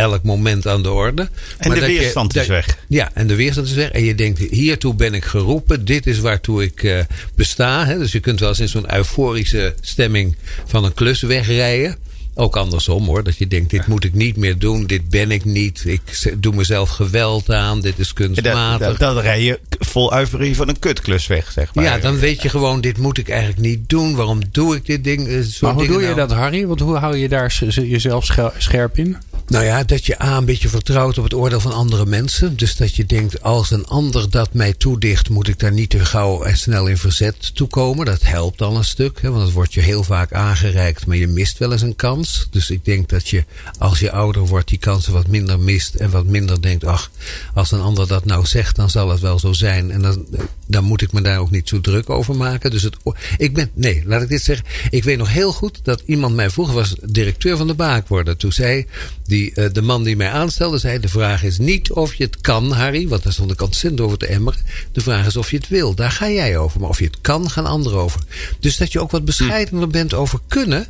[0.00, 1.22] elk moment aan de orde.
[1.22, 2.78] En Maar de dat je- weerstand is weg.
[2.88, 3.90] Ja, en de weerstand is weg.
[3.90, 5.84] En je denkt, hiertoe ben ik geroepen.
[5.84, 6.98] Dit is waartoe ik eh,
[7.34, 7.86] besta.
[7.86, 7.98] Hè?
[7.98, 10.36] Dus je kunt wel eens in zo'n euforische stemming
[10.66, 11.96] van een klus wegrijden.
[12.34, 13.22] Ook andersom hoor.
[13.24, 14.86] Dat je denkt, dit moet ik niet meer doen.
[14.86, 15.82] Dit ben ik niet.
[15.86, 16.00] Ik
[16.38, 17.80] doe mezelf geweld aan.
[17.80, 18.86] Dit is kunstmatig.
[18.86, 21.84] dat, dat rij je vol euforie van een kutklus weg, zeg maar.
[21.84, 24.14] ja, dan weet je gewoon, dit moet ik eigenlijk niet doen.
[24.14, 25.28] Waarom doe ik dit ding?
[25.28, 26.16] eh, maar hoe doe je nou?
[26.16, 26.66] dat, Harry?
[26.66, 29.16] Want hoe hou je daar jezelf scher- scherp in?
[29.50, 32.56] Nou ja, dat je A, een beetje vertrouwt op het oordeel van andere mensen.
[32.56, 36.04] Dus dat je denkt, als een ander dat mij toedicht, moet ik daar niet te
[36.04, 38.06] gauw en snel in verzet toe komen.
[38.06, 41.26] Dat helpt al een stuk, hè, want het wordt je heel vaak aangereikt, maar je
[41.26, 42.46] mist wel eens een kans.
[42.50, 43.44] Dus ik denk dat je,
[43.78, 47.10] als je ouder wordt, die kansen wat minder mist en wat minder denkt, ach,
[47.54, 49.90] als een ander dat nou zegt, dan zal het wel zo zijn.
[49.90, 50.26] En dan,
[50.70, 52.70] dan moet ik me daar ook niet zo druk over maken.
[52.70, 52.96] Dus het,
[53.36, 54.66] ik ben, nee, laat ik dit zeggen.
[54.90, 58.36] Ik weet nog heel goed dat iemand mij vroeger was directeur van de Baak worden.
[58.36, 58.86] Toen zei
[59.24, 62.40] die, eh, de man die mij aanstelde, zei: De vraag is niet of je het
[62.40, 64.60] kan, Harry, want daar stond ik ontzettend over te emmeren.
[64.92, 65.94] De vraag is of je het wil.
[65.94, 66.80] Daar ga jij over.
[66.80, 68.20] Maar of je het kan, gaan anderen over.
[68.60, 70.86] Dus dat je ook wat bescheidener bent over kunnen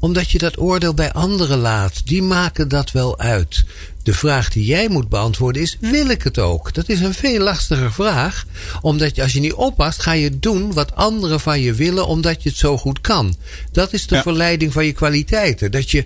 [0.00, 2.06] omdat je dat oordeel bij anderen laat.
[2.06, 3.64] Die maken dat wel uit.
[4.10, 6.74] De vraag die jij moet beantwoorden is: wil ik het ook?
[6.74, 8.44] Dat is een veel lastiger vraag.
[8.80, 12.42] Omdat je, als je niet oppast, ga je doen wat anderen van je willen, omdat
[12.42, 13.36] je het zo goed kan.
[13.72, 14.22] Dat is de Ja.
[14.22, 15.70] verleiding van je kwaliteiten.
[15.70, 16.04] Dat je,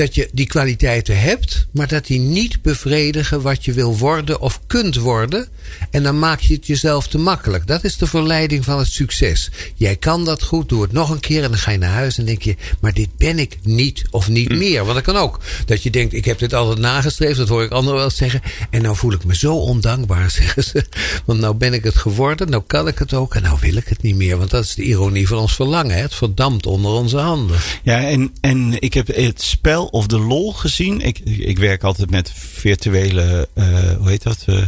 [0.00, 4.60] dat je die kwaliteiten hebt, maar dat die niet bevredigen wat je wil worden of
[4.66, 5.48] kunt worden.
[5.90, 7.66] En dan maak je het jezelf te makkelijk.
[7.66, 9.50] Dat is de verleiding van het succes.
[9.74, 12.18] Jij kan dat goed, doe het nog een keer en dan ga je naar huis
[12.18, 14.82] en denk je, maar dit ben ik niet of niet meer.
[14.82, 15.40] Want dat kan ook.
[15.66, 18.42] Dat je denkt, ik heb dit altijd nagestreefd, dat hoor ik anderen wel zeggen.
[18.70, 20.84] En nou voel ik me zo ondankbaar, zeggen ze.
[21.24, 23.88] Want nou ben ik het geworden, nou kan ik het ook en nou wil ik
[23.88, 24.36] het niet meer.
[24.36, 25.94] Want dat is de ironie van ons verlangen.
[25.94, 26.02] hè.
[26.02, 27.58] Het verdampt onder onze handen.
[27.82, 31.00] Ja, en, en ik heb het spel of de lol gezien.
[31.00, 33.64] Ik, ik werk altijd met virtuele, eh,
[33.98, 34.44] hoe heet dat?
[34.46, 34.62] Eh,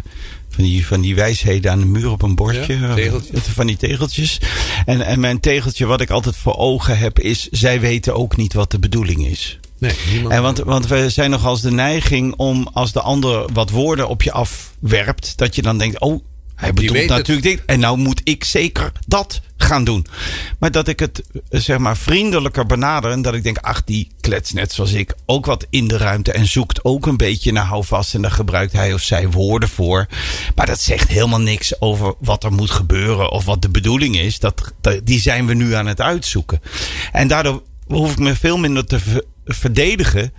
[0.48, 2.78] van die, van die wijsheden aan de muur op een bordje.
[2.78, 3.40] Ja, tegeltjes.
[3.40, 4.40] Van die tegeltjes.
[4.84, 7.48] En, en mijn tegeltje wat ik altijd voor ogen heb is...
[7.50, 9.58] zij weten ook niet wat de bedoeling is.
[9.78, 10.34] Nee, niemand.
[10.34, 14.08] En want, want we zijn nog als de neiging om als de ander wat woorden
[14.08, 16.22] op je afwerpt, dat je dan denkt: oh,
[16.62, 17.62] hij bedoelt natuurlijk dit.
[17.66, 20.06] En nou moet ik zeker dat gaan doen.
[20.58, 23.10] Maar dat ik het zeg maar vriendelijker benader.
[23.10, 26.32] En dat ik denk: ach, die klets net zoals ik ook wat in de ruimte.
[26.32, 28.14] En zoekt ook een beetje naar houvast.
[28.14, 30.06] En daar gebruikt hij of zij woorden voor.
[30.54, 33.30] Maar dat zegt helemaal niks over wat er moet gebeuren.
[33.30, 34.38] Of wat de bedoeling is.
[34.38, 34.72] Dat,
[35.04, 36.60] die zijn we nu aan het uitzoeken.
[37.12, 40.32] En daardoor hoef ik me veel minder te ver- verdedigen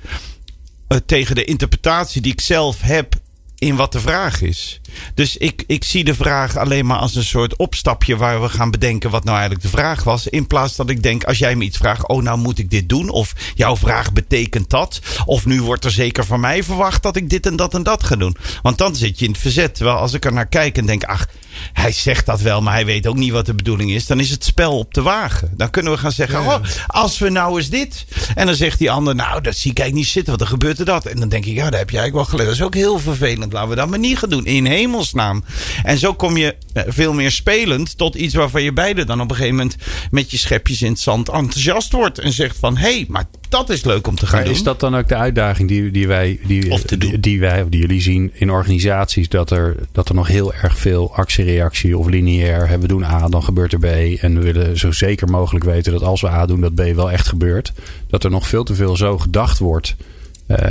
[0.87, 3.15] eh, tegen de interpretatie die ik zelf heb
[3.63, 4.81] in wat de vraag is.
[5.13, 8.71] Dus ik, ik zie de vraag alleen maar als een soort opstapje waar we gaan
[8.71, 10.27] bedenken wat nou eigenlijk de vraag was.
[10.27, 12.89] In plaats dat ik denk, als jij me iets vraagt, oh nou moet ik dit
[12.89, 13.09] doen.
[13.09, 14.99] Of jouw vraag betekent dat.
[15.25, 18.03] Of nu wordt er zeker van mij verwacht dat ik dit en dat en dat
[18.03, 18.35] ga doen.
[18.61, 19.75] Want dan zit je in het verzet.
[19.75, 21.27] Terwijl als ik er naar kijk en denk, ach,
[21.73, 24.05] hij zegt dat wel, maar hij weet ook niet wat de bedoeling is.
[24.05, 25.51] Dan is het spel op de wagen.
[25.57, 26.55] Dan kunnen we gaan zeggen, oh,
[26.87, 28.05] als we nou eens dit.
[28.35, 30.79] En dan zegt die ander, nou dat zie ik eigenlijk niet zitten, want dan gebeurt
[30.79, 31.05] er dat.
[31.05, 32.47] En dan denk ik, ja, daar heb je eigenlijk wel geleerd.
[32.47, 33.52] Dat is ook heel vervelend.
[33.53, 34.45] Laten we dat maar niet gaan doen.
[34.45, 35.43] In hemelsnaam.
[35.83, 39.29] En zo kom je eh, veel meer spelend tot iets waarvan je beide dan op
[39.29, 39.75] een gegeven moment
[40.11, 42.19] met je schepjes in het zand enthousiast wordt.
[42.19, 44.53] En zegt van, hé, hey, maar dat is leuk om te gaan Maar doen.
[44.53, 47.69] is dat dan ook de uitdaging die, die wij, die, Of die, die wij, of
[47.69, 49.29] die jullie zien in organisaties?
[49.29, 52.67] Dat er, dat er nog heel erg veel actie-reactie of lineair.
[52.67, 53.85] Hè, we doen A, dan gebeurt er B.
[54.21, 57.11] En we willen zo zeker mogelijk weten dat als we A doen, dat B wel
[57.11, 57.73] echt gebeurt.
[58.07, 59.95] Dat er nog veel te veel zo gedacht wordt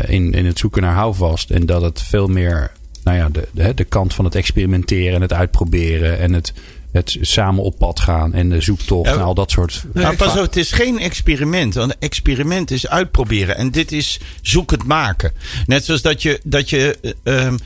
[0.07, 1.51] in, in het zoeken naar houvast.
[1.51, 2.73] En dat het veel meer,
[3.05, 6.53] nou ja, de, de, de kant van het experimenteren en het uitproberen en het.
[6.93, 9.85] Het samen op pad gaan en de zoektocht Ja, en al dat soort.
[9.93, 11.75] Maar pas op, het is geen experiment.
[11.75, 13.57] Want een experiment is uitproberen.
[13.57, 15.33] En dit is zoek het maken.
[15.67, 16.41] Net zoals dat je.
[16.45, 17.57] Dat je eh, ehm,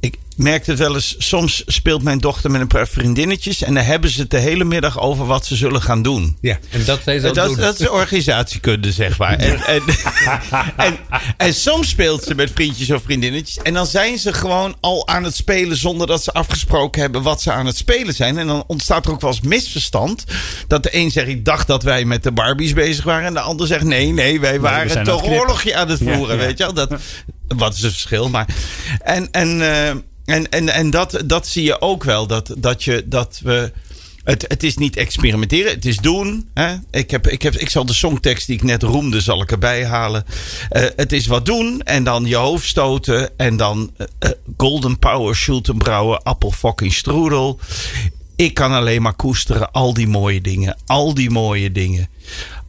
[0.00, 1.14] ik merk het wel eens.
[1.18, 3.62] Soms speelt mijn dochter met een paar vriendinnetjes.
[3.62, 6.36] En dan hebben ze het de hele middag over wat ze zullen gaan doen.
[6.40, 9.36] Ja, en dat zij zo Dat, dat is organisatiekunde, zeg maar.
[9.36, 9.82] En, en,
[10.86, 10.96] en,
[11.36, 13.62] en soms speelt ze met vriendjes of vriendinnetjes.
[13.62, 17.42] En dan zijn ze gewoon al aan het spelen zonder dat ze afgesproken hebben wat
[17.42, 18.38] ze aan het spelen zijn.
[18.38, 20.24] En dan ontstaat er ook wel eens misverstand.
[20.66, 23.26] Dat de een zegt, ik dacht dat wij met de Barbies bezig waren.
[23.26, 26.36] En de ander zegt, nee, nee, wij zijn waren aan toch oorlogje aan het voeren.
[26.36, 26.42] ja.
[26.42, 26.72] Weet je wel?
[26.72, 27.00] Dat,
[27.48, 28.28] wat is het verschil?
[28.28, 28.46] Maar,
[29.02, 29.94] en en, eh,
[30.32, 32.26] en, en, en dat, dat zie je ook wel.
[32.26, 33.72] Dat, dat, je, dat we...
[34.24, 36.48] Het, het is niet experimenteren, het is doen.
[36.54, 36.74] Hè?
[36.90, 39.86] Ik, heb, ik, heb, ik zal de songtekst die ik net roemde, zal ik erbij
[39.86, 40.24] halen.
[40.68, 43.38] Eh, het is wat doen en dan je hoofd stoten.
[43.38, 47.58] En dan eh, eh, Golden Power, Schultenbrouwer, Appel fucking Strudel.
[48.36, 50.76] Ik kan alleen maar koesteren al die mooie dingen.
[50.86, 52.08] Al die mooie dingen.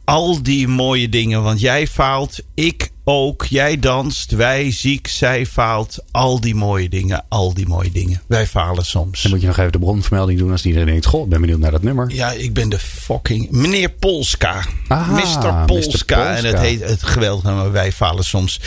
[0.04, 1.42] Al die mooie dingen.
[1.42, 3.44] Want jij faalt, ik ook.
[3.44, 5.98] Jij danst, wij ziek, zij faalt.
[6.10, 8.22] Al die mooie dingen, al die mooie dingen.
[8.26, 9.22] Wij falen soms.
[9.22, 11.58] Dan moet je nog even de bronvermelding doen als iedereen denkt: Goh, ik ben benieuwd
[11.58, 12.10] naar dat nummer.
[12.10, 13.50] Ja, ik ben de fucking...
[13.50, 14.64] Meneer Polska.
[14.88, 15.64] Aha, Mr.
[15.66, 16.18] Polska.
[16.30, 16.36] Mr.
[16.36, 18.60] En het heet het geweldig nummer Wij falen soms.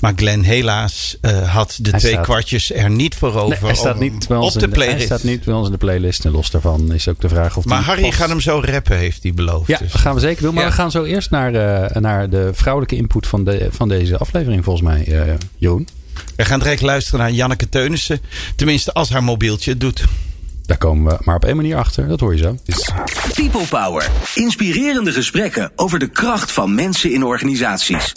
[0.00, 3.48] Maar Glenn helaas eh, had de Hij twee staat- kwartjes er niet voor over.
[3.48, 5.06] Nee, hij staat niet bij ons op de de, hij playlist.
[5.06, 6.24] staat niet bij ons in de playlist.
[6.24, 9.22] En los daarvan is ook de vraag of maar Harry gaat hem zo rappen, heeft
[9.22, 9.66] hij beloofd.
[9.68, 9.92] Ja, Dus.
[9.92, 10.54] dat gaan we zeker doen.
[10.54, 10.68] Maar Ja.
[10.68, 14.64] we gaan zo eerst naar, eh, naar de vrouwelijke input van, de, van deze aflevering,
[14.64, 15.88] volgens mij, eh Jeroen.
[16.36, 18.20] We gaan direct luisteren naar Janneke Teunissen.
[18.56, 20.04] Tenminste, als haar mobieltje het doet.
[20.66, 22.08] Daar komen we maar op één manier achter.
[22.08, 22.56] Dat hoor je zo.
[23.34, 24.10] People Power.
[24.34, 28.12] Inspirerende gesprekken over de kracht van mensen in organisaties.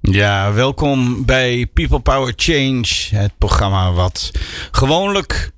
[0.00, 2.86] Ja, welkom bij People Power Change.
[3.10, 4.30] Het programma wat
[4.70, 5.50] gewoonlijk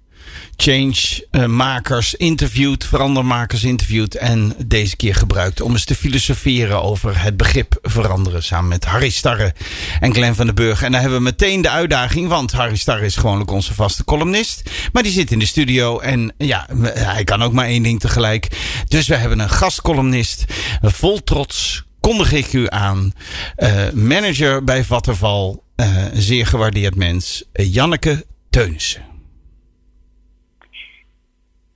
[0.62, 4.14] change-makers interviewt, verandermakers interviewt.
[4.14, 8.42] En deze keer gebruikt om eens te filosoferen over het begrip veranderen.
[8.42, 9.55] Samen met Harry Starre
[10.01, 10.83] en Glenn van den Burg.
[10.83, 14.70] En dan hebben we meteen de uitdaging, want Harry Starre is gewoonlijk onze vaste columnist.
[14.92, 18.48] Maar die zit in de studio en ja, hij kan ook maar één ding tegelijk.
[18.88, 20.44] Dus we hebben een gastcolumnist
[20.83, 23.12] vol trots kondig ik u aan.
[23.57, 29.12] Eh, manager bij Vattenval, eh, zeer gewaardeerd mens, eh, Janneke Teunissen.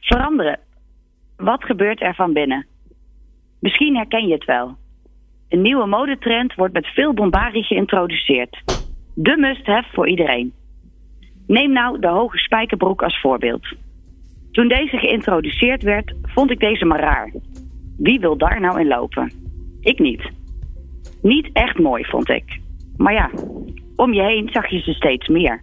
[0.07, 0.59] Veranderen.
[1.37, 2.67] Wat gebeurt er van binnen?
[3.61, 4.77] Misschien herken je het wel.
[5.49, 8.63] Een nieuwe modetrend wordt met veel bombardie geïntroduceerd.
[9.15, 10.53] De must-have voor iedereen.
[11.47, 13.67] Neem nou de hoge spijkerbroek als voorbeeld.
[14.53, 17.33] Toen deze geïntroduceerd werd, vond ik deze maar raar.
[17.99, 19.33] Wie wil daar nou in lopen?
[19.81, 20.31] Ik niet.
[21.23, 22.61] Niet echt mooi, vond ik.
[22.97, 23.31] Maar ja,
[23.97, 25.63] om je heen zag je ze steeds meer.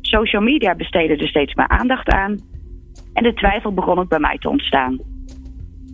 [0.00, 2.50] Social media besteden er steeds meer aandacht aan
[3.12, 4.98] en de twijfel begon ook bij mij te ontstaan.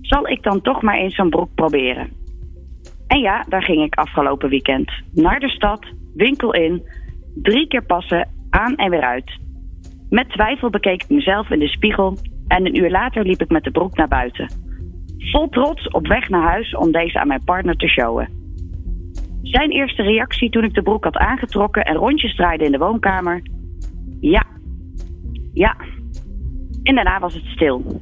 [0.01, 2.09] Zal ik dan toch maar eens zo'n broek proberen?
[3.07, 4.91] En ja, daar ging ik afgelopen weekend.
[5.13, 6.83] Naar de stad, winkel in,
[7.35, 9.39] drie keer passen, aan en weer uit.
[10.11, 12.17] Met twijfel bekeek ik mezelf in de spiegel
[12.49, 14.51] en een uur later liep ik met de broek naar buiten.
[15.19, 18.29] Vol trots op weg naar huis om deze aan mijn partner te showen.
[19.43, 23.43] Zijn eerste reactie toen ik de broek had aangetrokken en rondjes draaide in de woonkamer:
[24.21, 24.47] Ja.
[25.53, 25.77] Ja.
[26.89, 28.01] En daarna was het stil.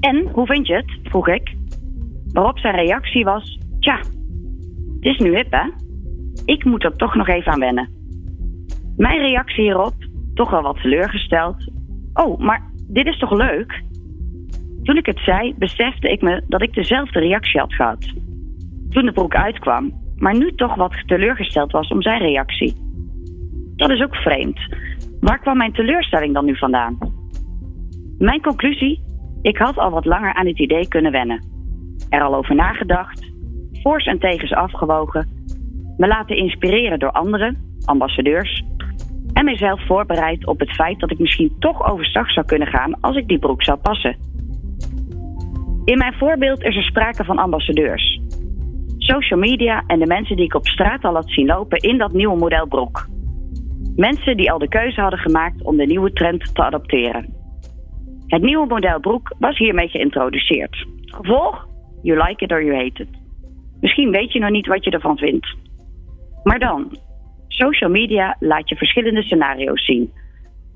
[0.00, 0.98] En hoe vind je het?
[1.02, 1.56] vroeg ik.
[2.32, 5.70] Waarop zijn reactie was: Tja, het is nu hip hè?
[6.44, 7.88] Ik moet er toch nog even aan wennen.
[8.96, 9.94] Mijn reactie hierop,
[10.34, 11.70] toch wel wat teleurgesteld.
[12.12, 13.82] Oh, maar dit is toch leuk?
[14.82, 18.12] Toen ik het zei, besefte ik me dat ik dezelfde reactie had gehad.
[18.90, 22.74] Toen de broek uitkwam, maar nu toch wat teleurgesteld was om zijn reactie.
[23.76, 24.60] Dat is ook vreemd.
[25.20, 27.17] Waar kwam mijn teleurstelling dan nu vandaan?
[28.18, 29.00] Mijn conclusie?
[29.42, 31.44] Ik had al wat langer aan het idee kunnen wennen.
[32.08, 33.32] Er al over nagedacht,
[33.72, 35.28] voor's en tegens afgewogen,
[35.96, 38.64] me laten inspireren door anderen, ambassadeurs,
[39.32, 43.16] en mezelf voorbereid op het feit dat ik misschien toch overstag zou kunnen gaan als
[43.16, 44.16] ik die broek zou passen.
[45.84, 48.20] In mijn voorbeeld is er sprake van ambassadeurs.
[48.98, 52.12] Social media en de mensen die ik op straat al had zien lopen in dat
[52.12, 53.06] nieuwe model broek.
[53.96, 57.37] Mensen die al de keuze hadden gemaakt om de nieuwe trend te adopteren.
[58.28, 60.86] Het nieuwe model broek was hiermee geïntroduceerd.
[61.04, 61.66] Gevolg?
[62.02, 63.08] You like it or you hate it.
[63.80, 65.56] Misschien weet je nog niet wat je ervan vindt.
[66.42, 66.96] Maar dan,
[67.48, 70.12] social media laat je verschillende scenario's zien.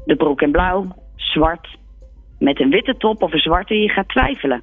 [0.05, 0.87] De broek in blauw,
[1.17, 1.77] zwart,
[2.39, 4.63] met een witte top of een zwarte, je gaat twijfelen.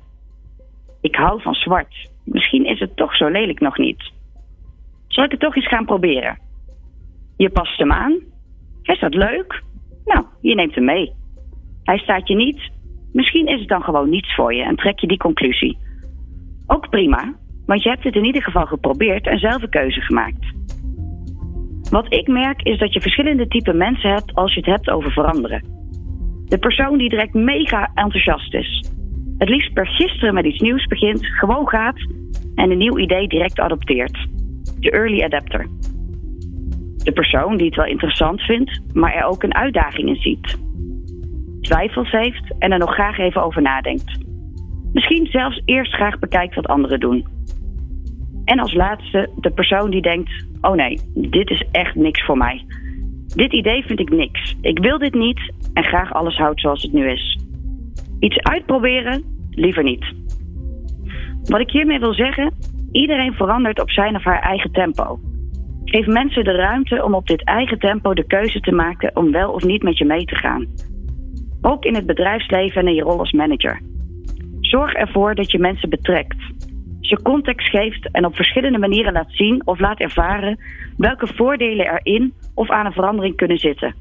[1.02, 2.10] Ik hou van zwart.
[2.25, 4.12] Misschien is het toch zo lelijk nog niet.
[5.08, 6.39] Zal ik het toch eens gaan proberen?
[7.38, 8.19] Je past hem aan.
[8.84, 9.63] Is dat leuk?
[10.06, 11.12] Nou, je neemt hem mee.
[11.84, 12.71] Hij staat je niet.
[13.11, 15.77] Misschien is het dan gewoon niets voor je en trek je die conclusie.
[16.67, 17.33] Ook prima,
[17.65, 20.45] want je hebt het in ieder geval geprobeerd en zelf een keuze gemaakt.
[21.89, 25.11] Wat ik merk is dat je verschillende typen mensen hebt als je het hebt over
[25.11, 25.63] veranderen.
[26.45, 28.91] De persoon die direct mega enthousiast is.
[29.37, 31.97] Het liefst per gisteren met iets nieuws begint, gewoon gaat
[32.55, 34.27] en een nieuw idee direct adopteert.
[34.79, 35.67] De early adapter.
[37.03, 40.57] De persoon die het wel interessant vindt, maar er ook een uitdaging in ziet.
[41.61, 44.17] Twijfels heeft en er nog graag even over nadenkt.
[44.93, 47.27] Misschien zelfs eerst graag bekijkt wat anderen doen.
[48.45, 52.65] En als laatste de persoon die denkt: oh nee, dit is echt niks voor mij.
[53.35, 54.55] Dit idee vind ik niks.
[54.61, 57.39] Ik wil dit niet en graag alles houdt zoals het nu is.
[58.19, 59.23] Iets uitproberen?
[59.49, 60.13] Liever niet.
[61.43, 62.53] Wat ik hiermee wil zeggen,
[62.91, 65.19] iedereen verandert op zijn of haar eigen tempo.
[65.85, 69.51] Geef mensen de ruimte om op dit eigen tempo de keuze te maken om wel
[69.51, 70.67] of niet met je mee te gaan.
[71.61, 73.81] Ook in het bedrijfsleven en in je rol als manager.
[74.61, 76.37] Zorg ervoor dat je mensen betrekt.
[77.01, 80.59] Ze context geeft en op verschillende manieren laat zien of laat ervaren
[80.97, 83.95] welke voordelen er in of aan een verandering kunnen zitten.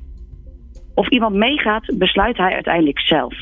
[0.95, 3.35] Of iemand meegaat, besluit hij uiteindelijk zelf.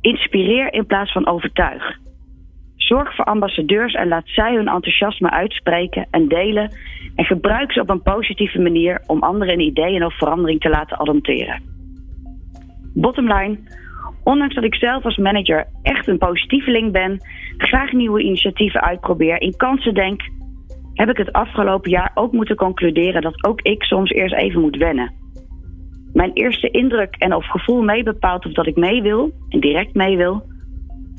[0.00, 1.98] Inspireer in plaats van overtuig.
[2.76, 6.70] Zorg voor ambassadeurs en laat zij hun enthousiasme uitspreken en delen.
[7.14, 10.98] En gebruik ze op een positieve manier om anderen een idee of verandering te laten
[10.98, 11.75] adopteren.
[12.98, 13.58] Bottom line,
[14.24, 17.18] ondanks dat ik zelf als manager echt een positieveling ben,
[17.56, 20.20] graag nieuwe initiatieven uitprobeer, in kansen denk,
[20.92, 24.76] heb ik het afgelopen jaar ook moeten concluderen dat ook ik soms eerst even moet
[24.76, 25.12] wennen.
[26.12, 29.94] Mijn eerste indruk en of gevoel mee bepaalt of dat ik mee wil en direct
[29.94, 30.42] mee wil.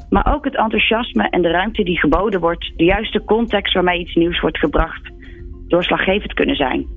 [0.09, 4.15] Maar ook het enthousiasme en de ruimte die geboden wordt, de juiste context waarmee iets
[4.15, 5.11] nieuws wordt gebracht,
[5.67, 6.87] doorslaggevend kunnen zijn.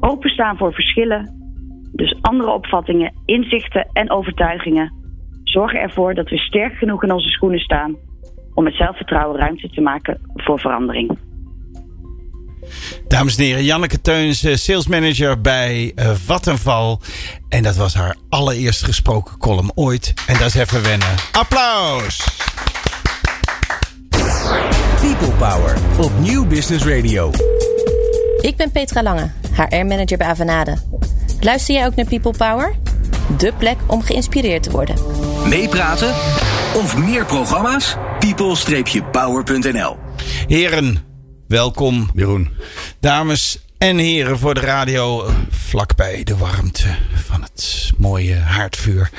[0.00, 1.41] Openstaan voor verschillen,
[1.92, 4.92] dus andere opvattingen, inzichten en overtuigingen,
[5.44, 7.96] zorgen ervoor dat we sterk genoeg in onze schoenen staan
[8.54, 11.18] om met zelfvertrouwen ruimte te maken voor verandering.
[13.08, 17.00] Dames en heren, Janneke Teuns, eh, salesmanager bij Vattenval.
[17.48, 20.14] En dat was haar allereerst gesproken column ooit.
[20.26, 21.08] En dat is even wennen.
[21.32, 22.40] Applaus!
[25.00, 27.30] People Power op Nieuw Business Radio.
[28.40, 30.76] Ik ben Petra Lange, HR-manager bij Avanade.
[31.42, 32.74] Luister jij ook naar People Power?
[33.38, 34.96] De plek om geïnspireerd te worden.
[35.48, 36.08] Meepraten
[36.74, 37.96] of meer programma's?
[38.18, 39.96] people-power.nl
[40.46, 41.04] Heren,
[41.48, 42.10] welkom.
[42.14, 42.50] Jeroen.
[43.00, 49.10] Dames en heren voor de radio, vlakbij de warmte van het mooie haardvuur.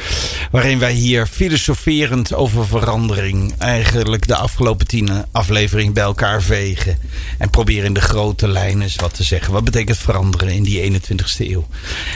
[0.53, 6.97] Waarin wij hier filosoferend over verandering eigenlijk de afgelopen tien aflevering bij elkaar vegen.
[7.37, 9.53] En proberen in de grote lijnen eens wat te zeggen.
[9.53, 11.67] Wat betekent veranderen in die 21ste eeuw?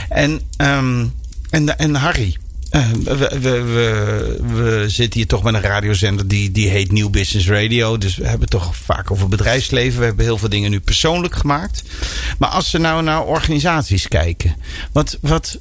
[0.08, 1.14] En, um,
[1.50, 2.36] en, en Harry,
[2.70, 7.48] we, we, we, we, zitten hier toch met een radiozender die, die heet New Business
[7.48, 7.98] Radio.
[7.98, 9.98] Dus we hebben het toch vaak over bedrijfsleven.
[9.98, 11.82] We hebben heel veel dingen nu persoonlijk gemaakt.
[12.38, 14.56] Maar als we nou naar organisaties kijken.
[14.92, 15.58] Wat, wat,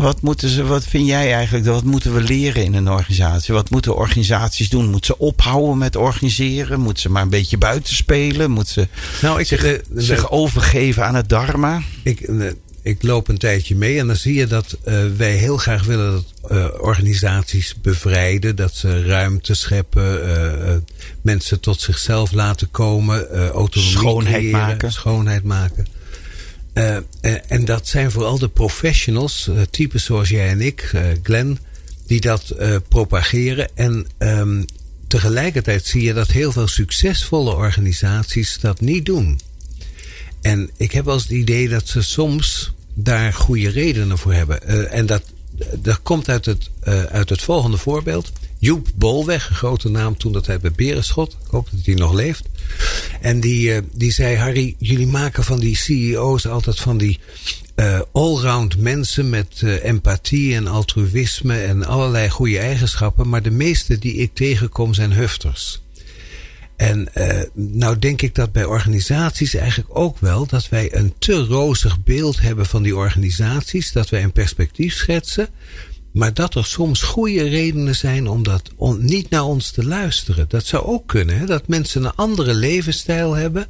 [0.00, 1.66] wat, moeten ze, wat vind jij eigenlijk?
[1.66, 3.54] Wat moeten we leren in een organisatie?
[3.54, 4.90] Wat moeten organisaties doen?
[4.90, 6.80] Moeten ze ophouden met organiseren?
[6.80, 8.50] Moeten ze maar een beetje buiten spelen?
[8.50, 8.88] Moeten ze
[9.22, 11.82] nou, ik, zich, uh, zich overgeven aan het dharma?
[12.02, 12.50] Ik, uh,
[12.82, 16.12] ik loop een tijdje mee en dan zie je dat uh, wij heel graag willen
[16.12, 18.56] dat uh, organisaties bevrijden.
[18.56, 20.74] Dat ze ruimte scheppen, uh,
[21.22, 24.92] mensen tot zichzelf laten komen, autonomie schoonheid creëren, maken.
[24.92, 25.86] schoonheid maken.
[26.72, 31.58] En dat zijn vooral de professionals, types zoals jij en ik, Glenn,
[32.06, 32.54] die dat
[32.88, 33.68] propageren.
[33.74, 34.64] En um,
[35.06, 39.40] tegelijkertijd zie je dat heel veel succesvolle organisaties dat niet doen.
[40.40, 44.90] En ik heb wel eens het idee dat ze soms daar goede redenen voor hebben.
[44.90, 45.22] En dat,
[45.78, 46.70] dat komt uit het,
[47.10, 48.32] uit het volgende voorbeeld.
[48.60, 51.32] Joep Bolweg, een grote naam toen dat hij bij Berenschot.
[51.32, 52.44] Ik hoop dat hij nog leeft.
[53.20, 57.18] En die, uh, die zei, Harry, jullie maken van die CEO's altijd van die
[58.12, 63.28] allround mensen met empathie en altruïsme en allerlei goede eigenschappen.
[63.28, 65.82] Maar de meeste die ik tegenkom zijn hufters.
[66.80, 71.44] En uh, nou denk ik dat bij organisaties eigenlijk ook wel dat wij een te
[71.44, 73.92] rozig beeld hebben van die organisaties.
[73.92, 75.48] Dat wij een perspectief schetsen.
[76.12, 80.44] Maar dat er soms goede redenen zijn om dat niet naar ons te luisteren.
[80.48, 81.38] Dat zou ook kunnen.
[81.38, 81.46] Hè?
[81.46, 83.66] Dat mensen een andere levensstijl hebben.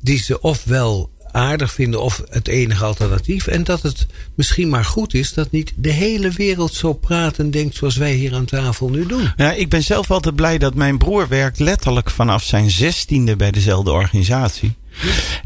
[0.00, 3.46] Die ze ofwel aardig vinden of het enige alternatief.
[3.46, 7.50] En dat het misschien maar goed is dat niet de hele wereld zo praat en
[7.50, 9.32] denkt zoals wij hier aan tafel nu doen.
[9.36, 13.50] Ja, ik ben zelf altijd blij dat mijn broer werkt letterlijk vanaf zijn zestiende bij
[13.50, 14.74] dezelfde organisatie.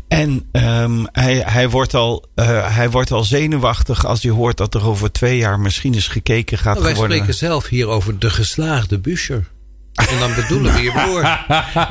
[0.09, 4.75] En um, hij, hij, wordt al, uh, hij wordt al zenuwachtig als hij hoort dat
[4.75, 7.17] er over twee jaar misschien eens gekeken gaat nou, wij worden.
[7.17, 9.55] Wij spreken zelf hier over de geslaagde Buscher.
[9.97, 11.23] En dan bedoelen we je broer.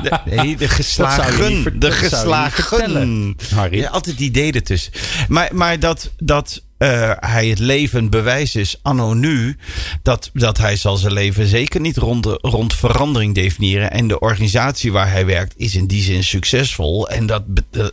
[0.02, 1.80] De, nee, de geslagen.
[1.80, 3.36] De geslagen.
[3.54, 3.78] Harry.
[3.78, 4.92] Ja, altijd die deden tussen.
[5.28, 9.56] Maar, maar dat, dat uh, hij het leven bewijs is anno nu.
[10.02, 13.90] Dat, dat hij zal zijn leven zeker niet rond, rond verandering definiëren.
[13.90, 17.08] En de organisatie waar hij werkt is in die zin succesvol.
[17.08, 17.42] En dat,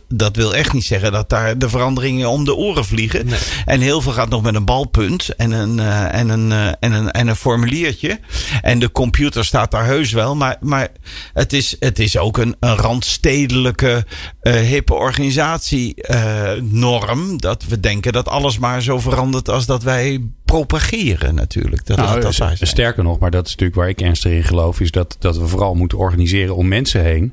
[0.08, 3.26] dat wil echt niet zeggen dat daar de veranderingen om de oren vliegen.
[3.26, 3.38] Nee.
[3.64, 6.92] En heel veel gaat nog met een balpunt en een, uh, en een, uh, en
[6.92, 8.20] een, en een formuliertje.
[8.62, 10.36] En de computer staat daar heus wel.
[10.36, 10.88] Maar, maar
[11.32, 14.06] het, is, het is ook een, een randstedelijke,
[14.42, 17.40] hippe organisatienorm.
[17.40, 21.86] dat we denken dat alles maar zo verandert als dat wij propageren natuurlijk.
[21.86, 24.80] Dat, nou, dat, dat sterker nog, maar dat is natuurlijk waar ik ernstig in geloof,
[24.80, 27.32] is dat, dat we vooral moeten organiseren om mensen heen.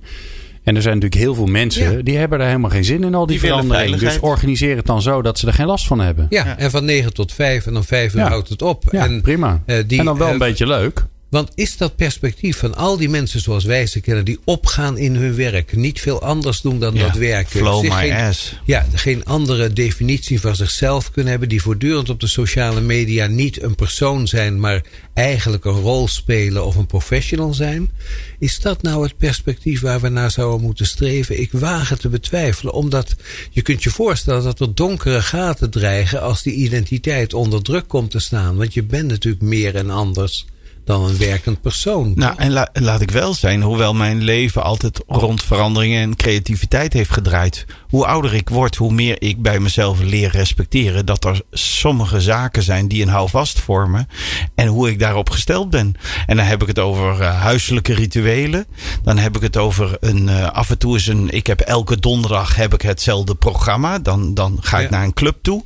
[0.63, 2.01] En er zijn natuurlijk heel veel mensen ja.
[2.01, 3.95] die hebben daar helemaal geen zin in al die, die verandering.
[3.95, 6.27] Dus organiseer het dan zo dat ze er geen last van hebben.
[6.29, 6.57] Ja, ja.
[6.57, 8.27] en van 9 tot 5 en dan 5 uur ja.
[8.27, 8.83] houdt het op.
[8.91, 9.61] Ja, en, prima.
[9.65, 11.05] Uh, die, en dan wel een uh, beetje leuk.
[11.31, 15.15] Want is dat perspectief van al die mensen zoals wij ze kennen, die opgaan in
[15.15, 17.59] hun werk, niet veel anders doen dan ja, dat werken.
[17.59, 18.59] Flow my geen, ass.
[18.65, 23.61] Ja, geen andere definitie van zichzelf kunnen hebben, die voortdurend op de sociale media niet
[23.61, 27.91] een persoon zijn, maar eigenlijk een rol spelen of een professional zijn.
[28.39, 31.39] Is dat nou het perspectief waar we naar zouden moeten streven?
[31.39, 33.15] Ik waag het te betwijfelen, omdat
[33.49, 38.11] je kunt je voorstellen dat er donkere gaten dreigen als die identiteit onder druk komt
[38.11, 38.55] te staan.
[38.55, 40.45] Want je bent natuurlijk meer en anders
[40.85, 42.11] dan een werkend persoon.
[42.15, 46.93] Nou, en la, laat ik wel zijn, hoewel mijn leven altijd rond veranderingen en creativiteit
[46.93, 47.65] heeft gedraaid.
[47.89, 52.63] Hoe ouder ik word, hoe meer ik bij mezelf leer respecteren dat er sommige zaken
[52.63, 54.07] zijn die een houvast vormen.
[54.55, 55.93] En hoe ik daarop gesteld ben.
[56.25, 58.65] En dan heb ik het over uh, huiselijke rituelen.
[59.03, 61.29] Dan heb ik het over een uh, af en toe is een.
[61.29, 63.99] Ik heb elke donderdag heb ik hetzelfde programma.
[63.99, 64.95] Dan, dan ga ik Ja.
[64.95, 65.63] naar een club toe.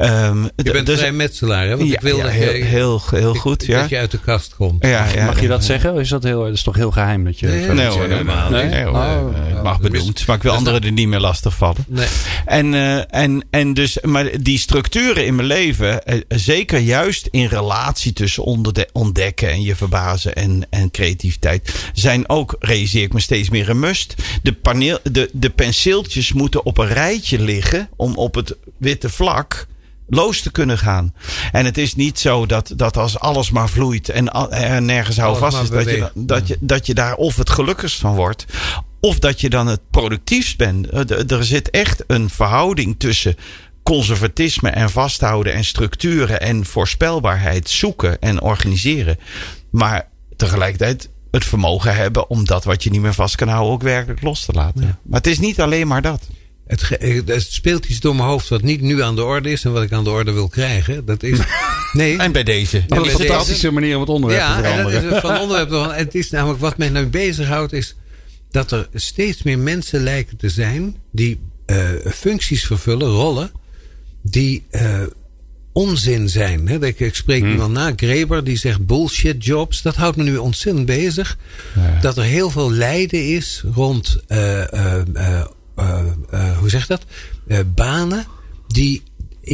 [0.00, 1.76] Um, Je bent dus- vrij metselaar, hè?
[1.76, 3.62] Want ja, ik wil ja, dat heel, heel, heel goed.
[3.62, 3.80] ik- ja.
[3.80, 4.84] Dat je uit de kast komt.
[4.86, 5.48] Ja, ja, Mag je ja.
[5.48, 5.96] dat zeggen?
[5.96, 7.46] Is dat, heel, dat is toch heel geheim dat je.
[7.46, 8.08] Nee, Nee hoor,
[8.84, 10.26] hoor, Oh, mag benoemd.
[10.26, 11.84] Maar ik wil dus anderen er niet meer lastig vallen.
[11.88, 12.06] Nee.
[12.46, 17.46] En, eh, en, en dus, maar die structuren in mijn leven, eh, zeker juist in
[17.46, 23.20] relatie tussen onderde- ontdekken en je verbazen en, en creativiteit, zijn ook, realiseer ik me
[23.20, 24.14] steeds meer een must.
[24.42, 29.66] De, paneel, de, de penseeltjes moeten op een rijtje liggen om op het witte vlak
[30.06, 31.14] los te kunnen gaan.
[31.52, 35.38] En het is niet zo dat, dat als alles maar vloeit en er nergens hou
[35.38, 38.44] vast is, dat je, dat, je, dat je daar of het gelukkigst van wordt,
[39.00, 40.88] of dat je dan het productiefst bent.
[40.88, 43.36] Eh, Er zit echt een verhouding tussen
[43.82, 49.18] conservatisme en vasthouden en structuren en voorspelbaarheid zoeken en organiseren.
[49.70, 53.82] Maar tegelijkertijd het vermogen hebben om dat wat je niet meer vast kan houden ook
[53.82, 54.98] werkelijk los te laten.
[55.02, 56.28] Maar het is niet alleen maar dat.
[56.66, 59.64] Het, eh, het speelt iets door mijn hoofd wat niet nu aan de orde is
[59.64, 61.04] en wat ik aan de orde wil krijgen.
[61.04, 61.38] Dat is.
[61.92, 62.18] Nee.
[62.18, 62.76] En bij deze.
[62.76, 65.14] Ja, Wat een bij deze- fantastische manier om het onderwerp Ja, te en dat veranderen.
[65.14, 67.96] is van onderwerp Het is namelijk wat mij nu bezighoudt, is
[68.50, 73.50] dat er steeds meer mensen lijken te zijn die eh, functies vervullen, rollen,
[74.22, 75.00] die eh,
[75.72, 76.68] onzin zijn.
[76.68, 76.86] Hè?
[76.86, 79.82] Ik, ik spreek iemand na, Greber, die zegt bullshit jobs.
[79.82, 81.36] Dat houdt me nu ontzettend bezig.
[82.00, 84.16] Dat er heel veel lijden is rond,
[86.60, 87.04] hoe zeg je dat?
[87.46, 88.26] Eh, banen
[88.66, 89.02] die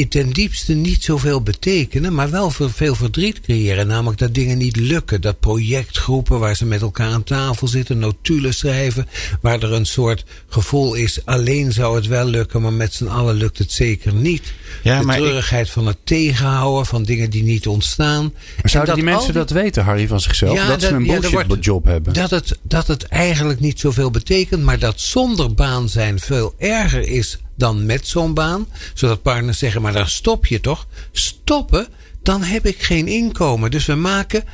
[0.08, 3.86] ten diepste niet zoveel betekenen, maar wel veel, verdriet creëren.
[3.86, 5.20] Namelijk dat dingen niet lukken.
[5.20, 9.08] Dat projectgroepen waar ze met elkaar aan tafel zitten, notulen schrijven,
[9.40, 13.34] waar er een soort gevoel is, alleen zou het wel lukken, maar met z'n allen
[13.34, 14.52] lukt het zeker niet.
[14.82, 18.22] Ja, de maar ik- treurigheid van het tegenhouden van dingen die niet ontstaan.
[18.22, 20.54] Maar zouden En die mensen dat weten, Harry, van zichzelf?
[20.54, 22.12] Ja, dat, ze een ja, er bullshit wordt- job hebben?
[22.12, 27.08] Dat het, dat het eigenlijk niet zoveel betekent, maar dat zonder baan zijn veel erger
[27.08, 28.66] is dan met zo'n baan.
[28.94, 30.86] Zodat partners zeggen, maar dan stop je toch?
[31.12, 31.86] Stoppen,
[32.22, 33.70] dan heb ik geen inkomen.
[33.70, 34.44] Dus we maken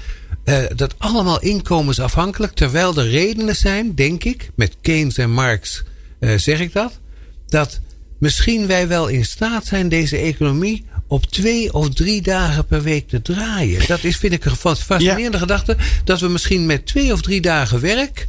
[0.44, 2.52] eh, dat allemaal inkomensafhankelijk.
[2.52, 5.82] Terwijl er redenen zijn, denk ik, met Keynes en Marx
[6.18, 6.98] eh, zeg ik dat.
[7.46, 7.80] Dat
[8.18, 13.09] misschien wij wel in staat zijn deze economie op twee of drie dagen per week
[13.09, 13.86] te draaien.
[13.86, 15.76] Dat is, vind ik, een fa- fascinerende gedachte.
[16.04, 18.28] Dat we misschien met twee of drie dagen werk.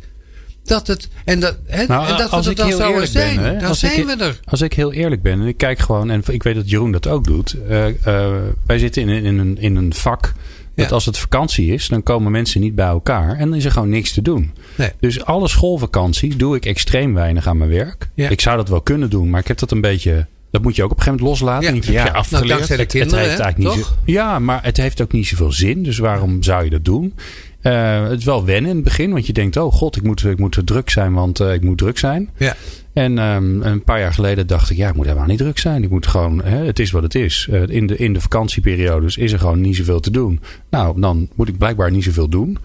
[0.68, 1.08] Dat het.
[1.26, 3.36] En dat, hè, Nou, en dat als er ik dan heel zouden eerlijk zijn.
[3.36, 4.40] ben, hè, dan als zijn ik, we er.
[4.44, 7.08] Als ik heel eerlijk ben en ik kijk gewoon, en ik weet dat Jeroen dat
[7.08, 7.56] ook doet.
[7.70, 8.32] eh, eh,
[8.66, 10.34] wij zitten in, in, een, in een vak.
[10.76, 10.92] Dat Ja.
[10.94, 13.30] als het vakantie is, dan komen mensen niet bij elkaar.
[13.38, 14.52] En dan is er gewoon niks te doen.
[14.76, 14.92] Nee.
[15.00, 18.10] Dus alle schoolvakantie doe ik extreem weinig aan mijn werk.
[18.14, 18.30] Ja.
[18.30, 20.26] Ik zou dat wel kunnen doen, maar ik heb dat een beetje.
[20.52, 21.92] Dat moet je ook op een gegeven moment loslaten.
[21.94, 22.04] Ja.
[22.08, 22.32] Afgeleerd?
[22.32, 23.96] Nou, dankzij de het, het kinderen, heeft hè, eigenlijk niet toch?
[24.06, 25.84] zo- ja, maar het heeft ook niet zoveel zin.
[25.84, 27.14] Dus waarom zou je dat doen?
[27.62, 30.26] Eh, het is wel wennen in het begin, want je denkt: oh god, ik moet,
[30.26, 32.30] ik moet druk zijn, want eh, ik moet druk zijn.
[32.38, 32.56] Ja.
[32.94, 35.84] En ehm, een paar jaar geleden dacht ik, ja, ik moet helemaal niet druk zijn.
[35.84, 37.48] Ik moet gewoon, hè, het is wat het is.
[37.52, 40.40] Eh, in, de, in de vakantieperiodes is er gewoon niet zoveel te doen.
[40.70, 42.58] Nou, dan moet ik blijkbaar niet zoveel doen.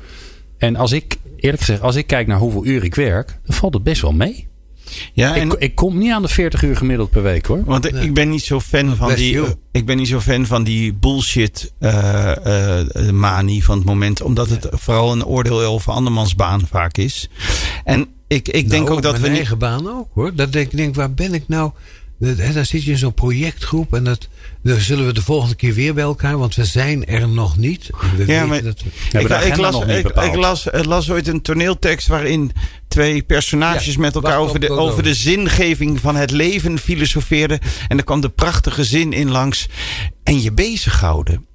[0.58, 3.74] En als ik, eerlijk gezegd, als ik kijk naar hoeveel uur ik werk, dan valt
[3.74, 4.46] het best wel mee.
[5.12, 7.62] Ja, en, Ik, ik kom niet aan de 40 uur gemiddeld per week hoor.
[7.64, 9.32] want ik ben niet zo fan van die.
[9.32, 9.54] you.
[9.72, 14.22] Ik ben niet zo fan van die bullshit eh, eh, manie van het moment.
[14.22, 17.28] Omdat het vooral een oordeel over andermans baan vaak is.
[17.84, 19.36] En ik, ik denk Nou, ook dat mijn we niet.
[19.38, 20.34] eigen baan ook hoor.
[20.34, 21.70] Dat denk ik, denk, waar ben ik nou?
[22.18, 24.28] Dat- hè, Dan zit je in zo'n projectgroep en dat,
[24.62, 27.90] dan zullen we de volgende keer weer bij elkaar, want we zijn er nog niet.
[28.16, 29.96] We Ja, maar- dat we- hebben Ik, las, nog niet
[30.72, 32.52] ik, las, ooit een toneeltekst waarin
[32.88, 37.58] twee personages Ja, met elkaar over de, over de zingeving van het leven filosofeerden.
[37.88, 39.68] En er kwam de prachtige zin in langs.
[40.22, 41.46] En je bezighouden.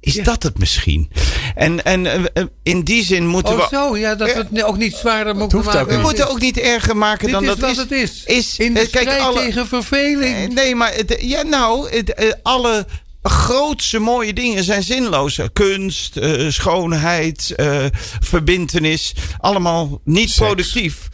[0.00, 0.22] Is Ja.
[0.22, 1.10] dat het misschien?
[1.54, 3.76] En, en eh, eh, in die zin moeten Oh we.
[3.76, 5.82] zo, ja, dat we het ook niet zwaarder moeten hoeft maken.
[5.82, 6.04] ook We niet.
[6.04, 7.76] moeten ook niet erger maken Dit dan is dat wat is.
[7.76, 8.24] het is.
[8.24, 10.36] is in de eh, kijk, strijd alle- tegen verveling.
[10.36, 12.86] Eh, Nee, maar het, ja, nou, het, eh, alle
[13.22, 15.38] grootse mooie dingen zijn zinloos.
[15.52, 17.84] Kunst, eh, schoonheid, eh,
[18.20, 19.14] verbintenis.
[19.38, 20.46] Allemaal niet Seks.
[20.46, 21.08] productief.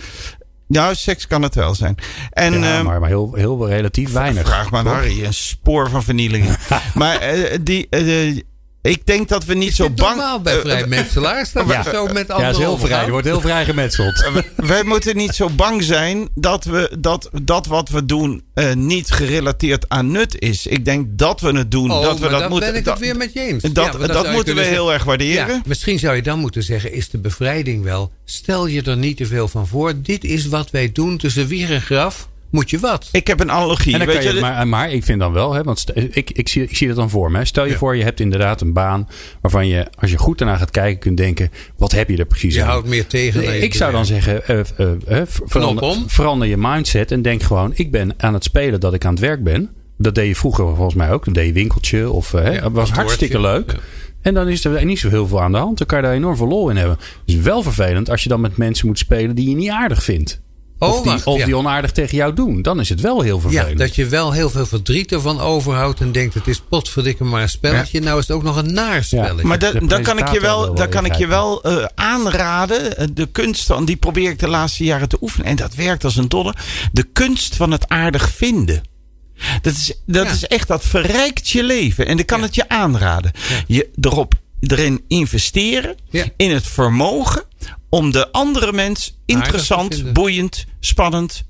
[0.68, 1.94] Nou, seks kan het wel zijn.
[2.30, 4.46] En, ja, ehm, maar, maar heel, heel relatief weinig.
[4.46, 6.56] Vraag maar aan Harry, een spoor van vernielingen.
[6.94, 8.36] maar eh, die, eh,
[8.86, 10.16] ik denk dat we niet Is zo bang...
[10.16, 11.52] normaal bij eh, vrijmetselaars?
[11.52, 11.82] Dat Ja.
[11.82, 13.04] zo met Ja, is heel vrij.
[13.04, 14.30] Je wordt heel vrij gemetseld.
[14.56, 19.10] wij moeten niet zo bang zijn dat, we, dat, dat wat we doen eh, niet
[19.10, 20.66] gerelateerd aan nut is.
[20.66, 21.90] Ik denk dat we het doen.
[21.90, 22.72] Oh, dat we maar dat dan moeten.
[22.72, 23.62] ben ik het weer met je eens.
[23.62, 25.54] dat, Ja, dat moeten we heel erg waarderen.
[25.54, 29.16] Ja, misschien zou je dan moeten zeggen, is de bevrijding wel, stel je er niet
[29.16, 29.92] te veel van voor.
[30.02, 32.28] Dit is wat wij doen tussen wier en graf.
[32.50, 33.08] Moet je wat?
[33.12, 33.92] Ik heb een analogie.
[33.92, 36.30] En dan weet kan je, je, maar, maar ik vind dan wel, hè, want ik,
[36.30, 37.38] ik, zie, ik zie dat dan voor me.
[37.38, 37.44] hè.
[37.44, 37.76] Stel je Ja.
[37.76, 39.08] voor, je hebt inderdaad een baan
[39.40, 42.54] waarvan je, als je goed ernaar gaat kijken, kunt denken: wat heb je er precies
[42.54, 42.68] Je aan?
[42.68, 45.48] houdt meer tegen Nee, je ik zou dan zeggen: eh, eh, eh, ver-
[46.06, 49.20] verander, je mindset en denk gewoon: ik ben aan het spelen dat ik aan het
[49.20, 49.70] werk ben.
[49.98, 51.24] Dat deed je vroeger volgens mij ook.
[51.24, 53.70] Dan deed je winkeltje of hè, Ja, was hartstikke leuk.
[53.72, 53.78] Ja.
[54.22, 55.78] En dan is er niet zo heel veel aan de hand.
[55.78, 56.96] Dan kan je daar enorm veel lol in hebben.
[57.00, 60.02] Het is wel vervelend als je dan met mensen moet spelen die je niet aardig
[60.02, 60.40] vindt.
[60.78, 61.44] Oh, of die, wacht, of ja.
[61.44, 62.62] die onaardig tegen jou doen.
[62.62, 63.78] Dan is het wel heel Ja, vervelend.
[63.78, 67.48] dat je wel heel veel verdriet ervan overhoudt en denkt het is potverdikke maar een
[67.48, 68.00] spelletje.
[68.00, 69.44] Nou is het ook nog een naar spelletje.
[69.46, 72.96] maar da- de daar kan ik je wel, daar kan ik je wel eh, aanraden.
[72.96, 75.46] Eh, De kunst van, die probeer ik de laatste jaren te oefenen.
[75.46, 76.54] En dat werkt als een dolle.
[76.92, 78.82] De kunst van het aardig vinden.
[79.62, 80.32] Dat is, dat Ja.
[80.32, 82.06] is echt, dat verrijkt je leven.
[82.06, 83.32] En ik kan het je aanraden.
[83.66, 85.96] Je erop, erin investeren.
[86.10, 86.24] Ja.
[86.36, 87.42] In het vermogen
[87.96, 91.44] om de andere mens interessant, boeiend, spannend,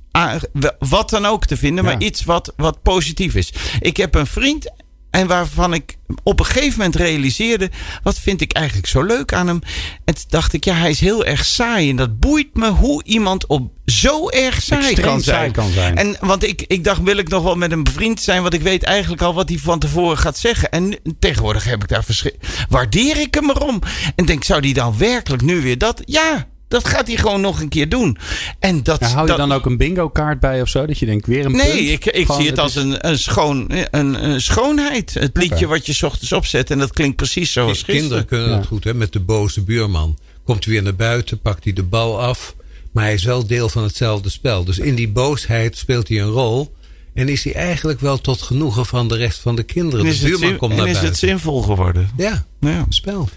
[0.78, 1.84] wat dan ook te vinden.
[1.84, 1.90] Ja.
[1.90, 3.52] Maar iets wat, wat positief is.
[3.80, 4.72] Ik heb een vriend
[5.16, 7.70] En waarvan ik op een gegeven moment realiseerde,
[8.02, 9.60] wat vind ik eigenlijk zo leuk aan hem?
[10.04, 11.90] En toen dacht ik, ja, hij is heel erg saai.
[11.90, 15.96] En dat boeit me hoe iemand op zo erg saai kan saai kan zijn.
[15.96, 18.42] En want ik, ik dacht, wil ik nog wel met hem bevriend zijn?
[18.42, 20.70] Want ik weet eigenlijk al wat hij van tevoren gaat zeggen.
[20.70, 22.36] En tegenwoordig heb ik daar verschil.
[22.68, 23.82] Waardeer ik hem erom?
[24.16, 26.02] En denk, zou die dan werkelijk nu weer dat?
[26.04, 28.16] Ja, dat gaat hij gewoon nog een keer doen.
[28.58, 30.86] En dat, Ja, hou je dat, dan ook een bingo kaart bij of zo?
[30.86, 32.06] Dat je denkt, weer een Nee, punt?
[32.06, 35.14] ik, ik zie het als is- een, een, schoon, een, een schoonheid.
[35.14, 36.70] Het liedje wat je 's ochtends opzet.
[36.70, 38.26] En dat klinkt precies zoals Kinderen gisteren.
[38.26, 38.56] kunnen Ja.
[38.56, 38.94] dat goed, hè?
[38.94, 40.18] Met de boze buurman.
[40.44, 42.54] Komt hij weer naar buiten, pakt hij de bal af.
[42.92, 44.64] Maar hij is wel deel van hetzelfde spel.
[44.64, 46.74] Dus in die boosheid speelt hij een rol.
[47.14, 50.00] En is hij eigenlijk wel tot genoegen van de rest van de kinderen.
[50.00, 51.28] En De is, het, buurman zin- komt en naar is het buiten.
[51.28, 52.10] zinvol geworden?
[52.16, 53.28] Ja, Ja, een spel.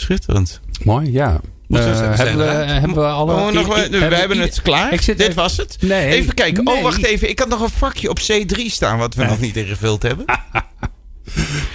[0.00, 0.60] Schitterend.
[0.84, 1.40] Mooi, ja.
[1.68, 3.32] Eh, hebben, we, hebben we alle...
[3.32, 4.90] Oh, nog, we hebben het klaar.
[4.90, 5.76] Dit even- was het.
[5.80, 6.06] Nee.
[6.06, 6.64] Even kijken.
[6.64, 6.76] Nee.
[6.76, 7.28] Oh, wacht even.
[7.28, 10.24] Ik had nog een vakje op C3 staan wat we nog niet ingevuld hebben.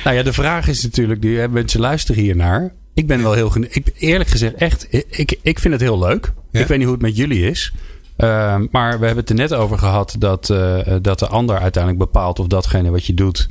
[0.04, 2.74] Nou ja, de vraag is natuurlijk, eh, mensen luisteren hiernaar.
[2.94, 6.34] Ik ben wel heel ik Eerlijk gezegd, echt, ik, ik vind het heel leuk.
[6.52, 6.60] Ja.
[6.60, 7.74] Ik weet niet hoe het met jullie is.
[8.18, 12.04] Ehm, maar we hebben het er net over gehad dat, eh, dat de ander uiteindelijk
[12.04, 13.50] bepaalt of datgene wat je doet,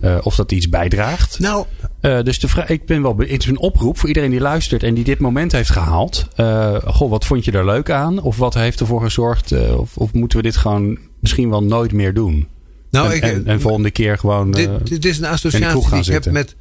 [0.00, 1.38] eh, of dat iets bijdraagt.
[1.38, 1.64] Nou,
[2.00, 4.82] Eh, dus de vraag, ik ben wel, het is een oproep voor iedereen die luistert
[4.82, 6.26] en die dit moment heeft gehaald.
[6.36, 8.22] Eh, goh, wat vond je er leuk aan?
[8.22, 9.52] Of wat heeft ervoor gezorgd?
[9.76, 12.48] of, of moeten we dit gewoon misschien wel nooit meer doen?
[12.90, 14.50] nou en, ik, en, en volgende keer gewoon.
[14.50, 16.56] dit, dit is een associatie die ik heb met...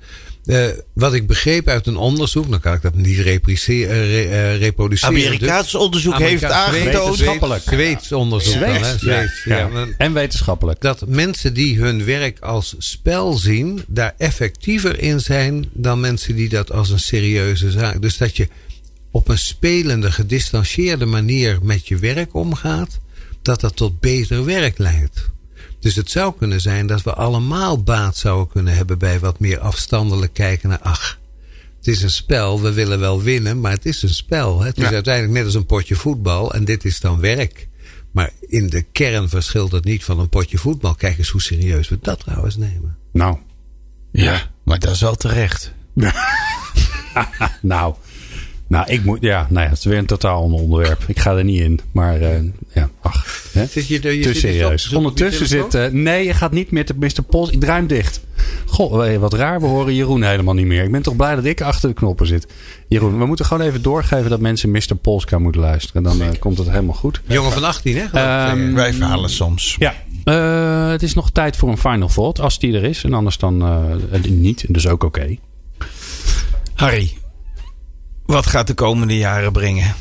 [0.45, 4.57] eh, wat ik begreep uit een onderzoek, dan kan ik dat niet eh, re- eh,
[4.57, 5.15] reproduceren.
[5.15, 6.93] Amerikaans onderzoek heeft aangetoond.
[7.09, 7.63] Wetenschappelijk.
[7.63, 8.77] Zweeds onderzoek dan, hè?
[8.83, 9.57] Zweeds, Zweeds, ja.
[9.57, 9.61] ja.
[9.61, 9.67] Ja.
[9.67, 10.81] Maar En wetenschappelijk.
[10.81, 16.49] Dat mensen die hun werk als spel zien, daar effectiever in zijn dan mensen die
[16.49, 18.01] dat als een serieuze zaak.
[18.01, 18.47] Dus dat je
[19.11, 22.99] op een spelende, gedistanceerde manier met je werk omgaat,
[23.41, 25.31] dat dat tot beter werk leidt.
[25.84, 29.59] Dus het zou kunnen zijn dat we allemaal baat zouden kunnen hebben bij wat meer
[29.59, 31.19] afstandelijk kijken naar, ach,
[31.77, 34.59] het is een spel, we willen wel winnen, maar het is een spel.
[34.59, 34.65] hè.
[34.67, 34.91] Het is Ja.
[34.93, 37.67] uiteindelijk net als een potje voetbal en dit is dan werk.
[38.11, 40.95] Maar in de kern verschilt het niet van een potje voetbal.
[40.95, 42.97] Kijk eens hoe serieus we dat trouwens nemen.
[43.11, 43.38] Nou,
[44.11, 45.73] Ja, maar dat is wel terecht.
[47.61, 47.93] nou.
[48.67, 49.21] Nou, ik moet.
[49.21, 51.03] Ja, nou ja, het is weer een totaal ander onderwerp.
[51.07, 51.79] Ik ga er niet in.
[51.91, 52.89] Maar eh, ja?
[53.69, 54.89] Zit je, er- je Te serieus.
[54.89, 55.73] op Ondertussen zit.
[55.73, 57.23] eh, nee, je gaat niet meer te Mr.
[57.29, 57.49] Pols.
[57.49, 58.21] Ik draai hem dicht.
[58.65, 59.59] Goh, wat raar.
[59.59, 60.83] We horen Jeroen helemaal niet meer.
[60.83, 62.47] Ik ben toch blij dat ik achter de knoppen zit.
[62.87, 64.95] Jeroen, we moeten gewoon even doorgeven dat mensen Mr.
[65.01, 66.03] Polska moeten luisteren.
[66.03, 67.21] Dan eh, komt het helemaal goed.
[67.27, 68.03] Jongen van 18, hè?
[68.11, 68.73] Ehm.
[68.73, 69.75] Wij verhalen soms.
[69.79, 69.93] Ja.
[70.23, 72.39] Eh, het is nog tijd voor een final thought.
[72.39, 73.03] Als die er is.
[73.03, 73.61] En anders dan
[74.11, 74.65] eh, niet.
[74.67, 75.35] Dus ook oké.
[76.73, 77.13] Harry,
[78.25, 79.93] wat gaat de komende jaren brengen?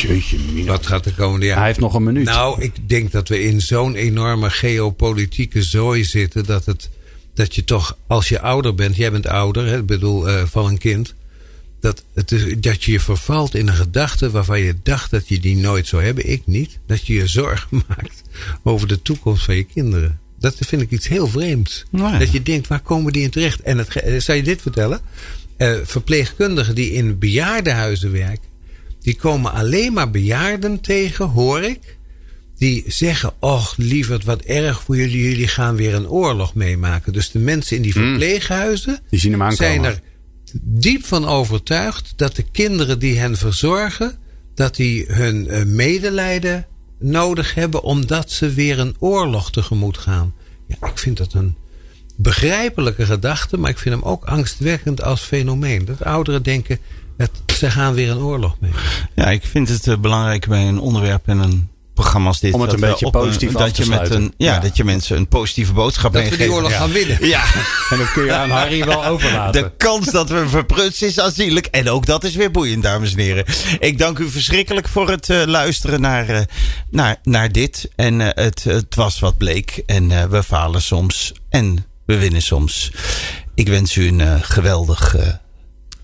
[0.00, 0.70] Jeetje, mina.
[0.70, 1.56] Wat gaat de komende jaar?
[1.56, 2.24] Hij heeft nog een minuut.
[2.24, 6.44] Nou, ik denk dat we in zo'n enorme geopolitieke zooi zitten.
[6.44, 6.90] Dat, het,
[7.34, 10.66] dat je toch, als je ouder bent, jij bent ouder, hè, ik bedoel eh, van
[10.66, 11.14] een kind.
[11.80, 15.40] Dat, het is, dat je je vervalt in een gedachte waarvan je dacht dat je
[15.40, 16.30] die nooit zou hebben.
[16.30, 16.78] Ik niet.
[16.86, 18.22] Dat je je zorgen maakt
[18.62, 20.20] over de toekomst van je kinderen.
[20.38, 21.84] Dat vind ik iets heel vreemds.
[21.90, 22.18] Nou ja.
[22.18, 23.60] Dat je denkt, waar komen die in terecht?
[23.60, 25.00] En het, eh, zal je dit vertellen?
[25.56, 28.55] Eh, verpleegkundigen die in bejaardenhuizen werken.
[29.06, 31.96] Die komen alleen maar bejaarden tegen, hoor ik.
[32.58, 35.28] Die zeggen, och lieverd, wat erg voor jullie.
[35.28, 37.12] Jullie gaan weer een oorlog meemaken.
[37.12, 39.66] Dus de mensen in die verpleeghuizen Die zien hem aankomen.
[39.66, 40.00] zijn er
[40.62, 44.18] diep van overtuigd dat de kinderen die hen verzorgen,
[44.54, 46.66] dat die hun eh, medelijden
[46.98, 50.34] nodig hebben omdat ze weer een oorlog tegemoet gaan.
[50.66, 51.56] Ja, ik vind dat een
[52.16, 55.84] begrijpelijke gedachte, maar ik vind hem ook angstwekkend als fenomeen.
[55.84, 56.78] Dat ouderen denken,
[57.16, 58.70] dat ze gaan weer een oorlog mee.
[59.14, 62.52] Ja, ik vind het eh, belangrijk bij een onderwerp en een programma als dit.
[62.54, 64.60] Om het dat een beetje een- positief af dat te je met een, ja, Ja.
[64.60, 66.56] dat je mensen een positieve boodschap Dat we die meegeeft.
[66.56, 66.78] oorlog ja.
[66.78, 67.26] gaan winnen.
[67.26, 67.44] Ja,
[67.90, 69.62] En dat kun je aan Harry wel overlaten.
[69.62, 71.66] de kans dat we verprutsen is aanzienlijk.
[71.66, 73.44] En ook dat is weer boeiend, dames en heren.
[73.78, 76.40] Ik dank u verschrikkelijk voor het eh, luisteren naar, eh,
[76.90, 77.88] naar, naar dit.
[77.94, 79.82] En eh, het, het was wat bleek.
[79.86, 81.32] En eh, we falen soms.
[81.48, 82.92] En we winnen soms.
[83.54, 85.26] Ik wens u een geweldig eh,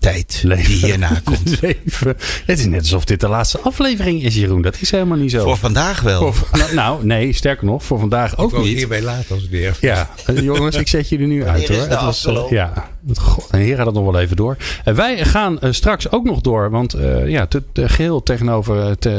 [0.03, 0.65] tijd Leven.
[0.71, 1.61] die hierna komt.
[1.61, 2.15] Leven.
[2.45, 4.61] Het is net alsof dit de laatste aflevering is, Jeroen.
[4.61, 5.43] Dat is helemaal niet zo.
[5.43, 6.33] Voor vandaag wel.
[6.33, 8.77] Voor- nou, nou, nee, sterker nog, voor vandaag ook Ik niet.
[8.77, 9.77] hierbij laten als ik weer.
[9.81, 10.09] Ja,
[10.41, 11.87] jongens, ik zet jullie nu uit is hoor.
[11.87, 14.57] de Het was, ja, God, en hier gaat het nog wel even door.
[14.83, 18.75] En wij gaan eh, straks ook nog door, want eh, ja, te, te- geheel tegenover
[18.75, 19.13] het eh,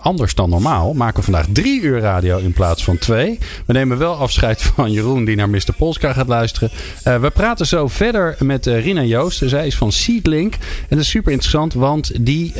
[0.00, 3.38] anders dan normaal maken we vandaag drie uur radio in plaats van twee.
[3.66, 5.74] We nemen wel afscheid van Jeroen die naar Mr.
[5.76, 6.70] Polska gaat luisteren.
[7.02, 9.42] We praten zo verder met Rina Joost.
[9.44, 12.52] Zij is van Seedlink en dat is super interessant, want die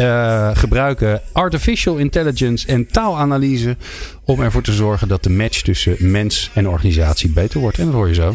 [0.55, 3.77] gebruiken artificial intelligence en taalanalyse
[4.25, 7.79] om ervoor te zorgen dat de match tussen mens en organisatie beter wordt.
[7.79, 8.35] En dat hoor je zo.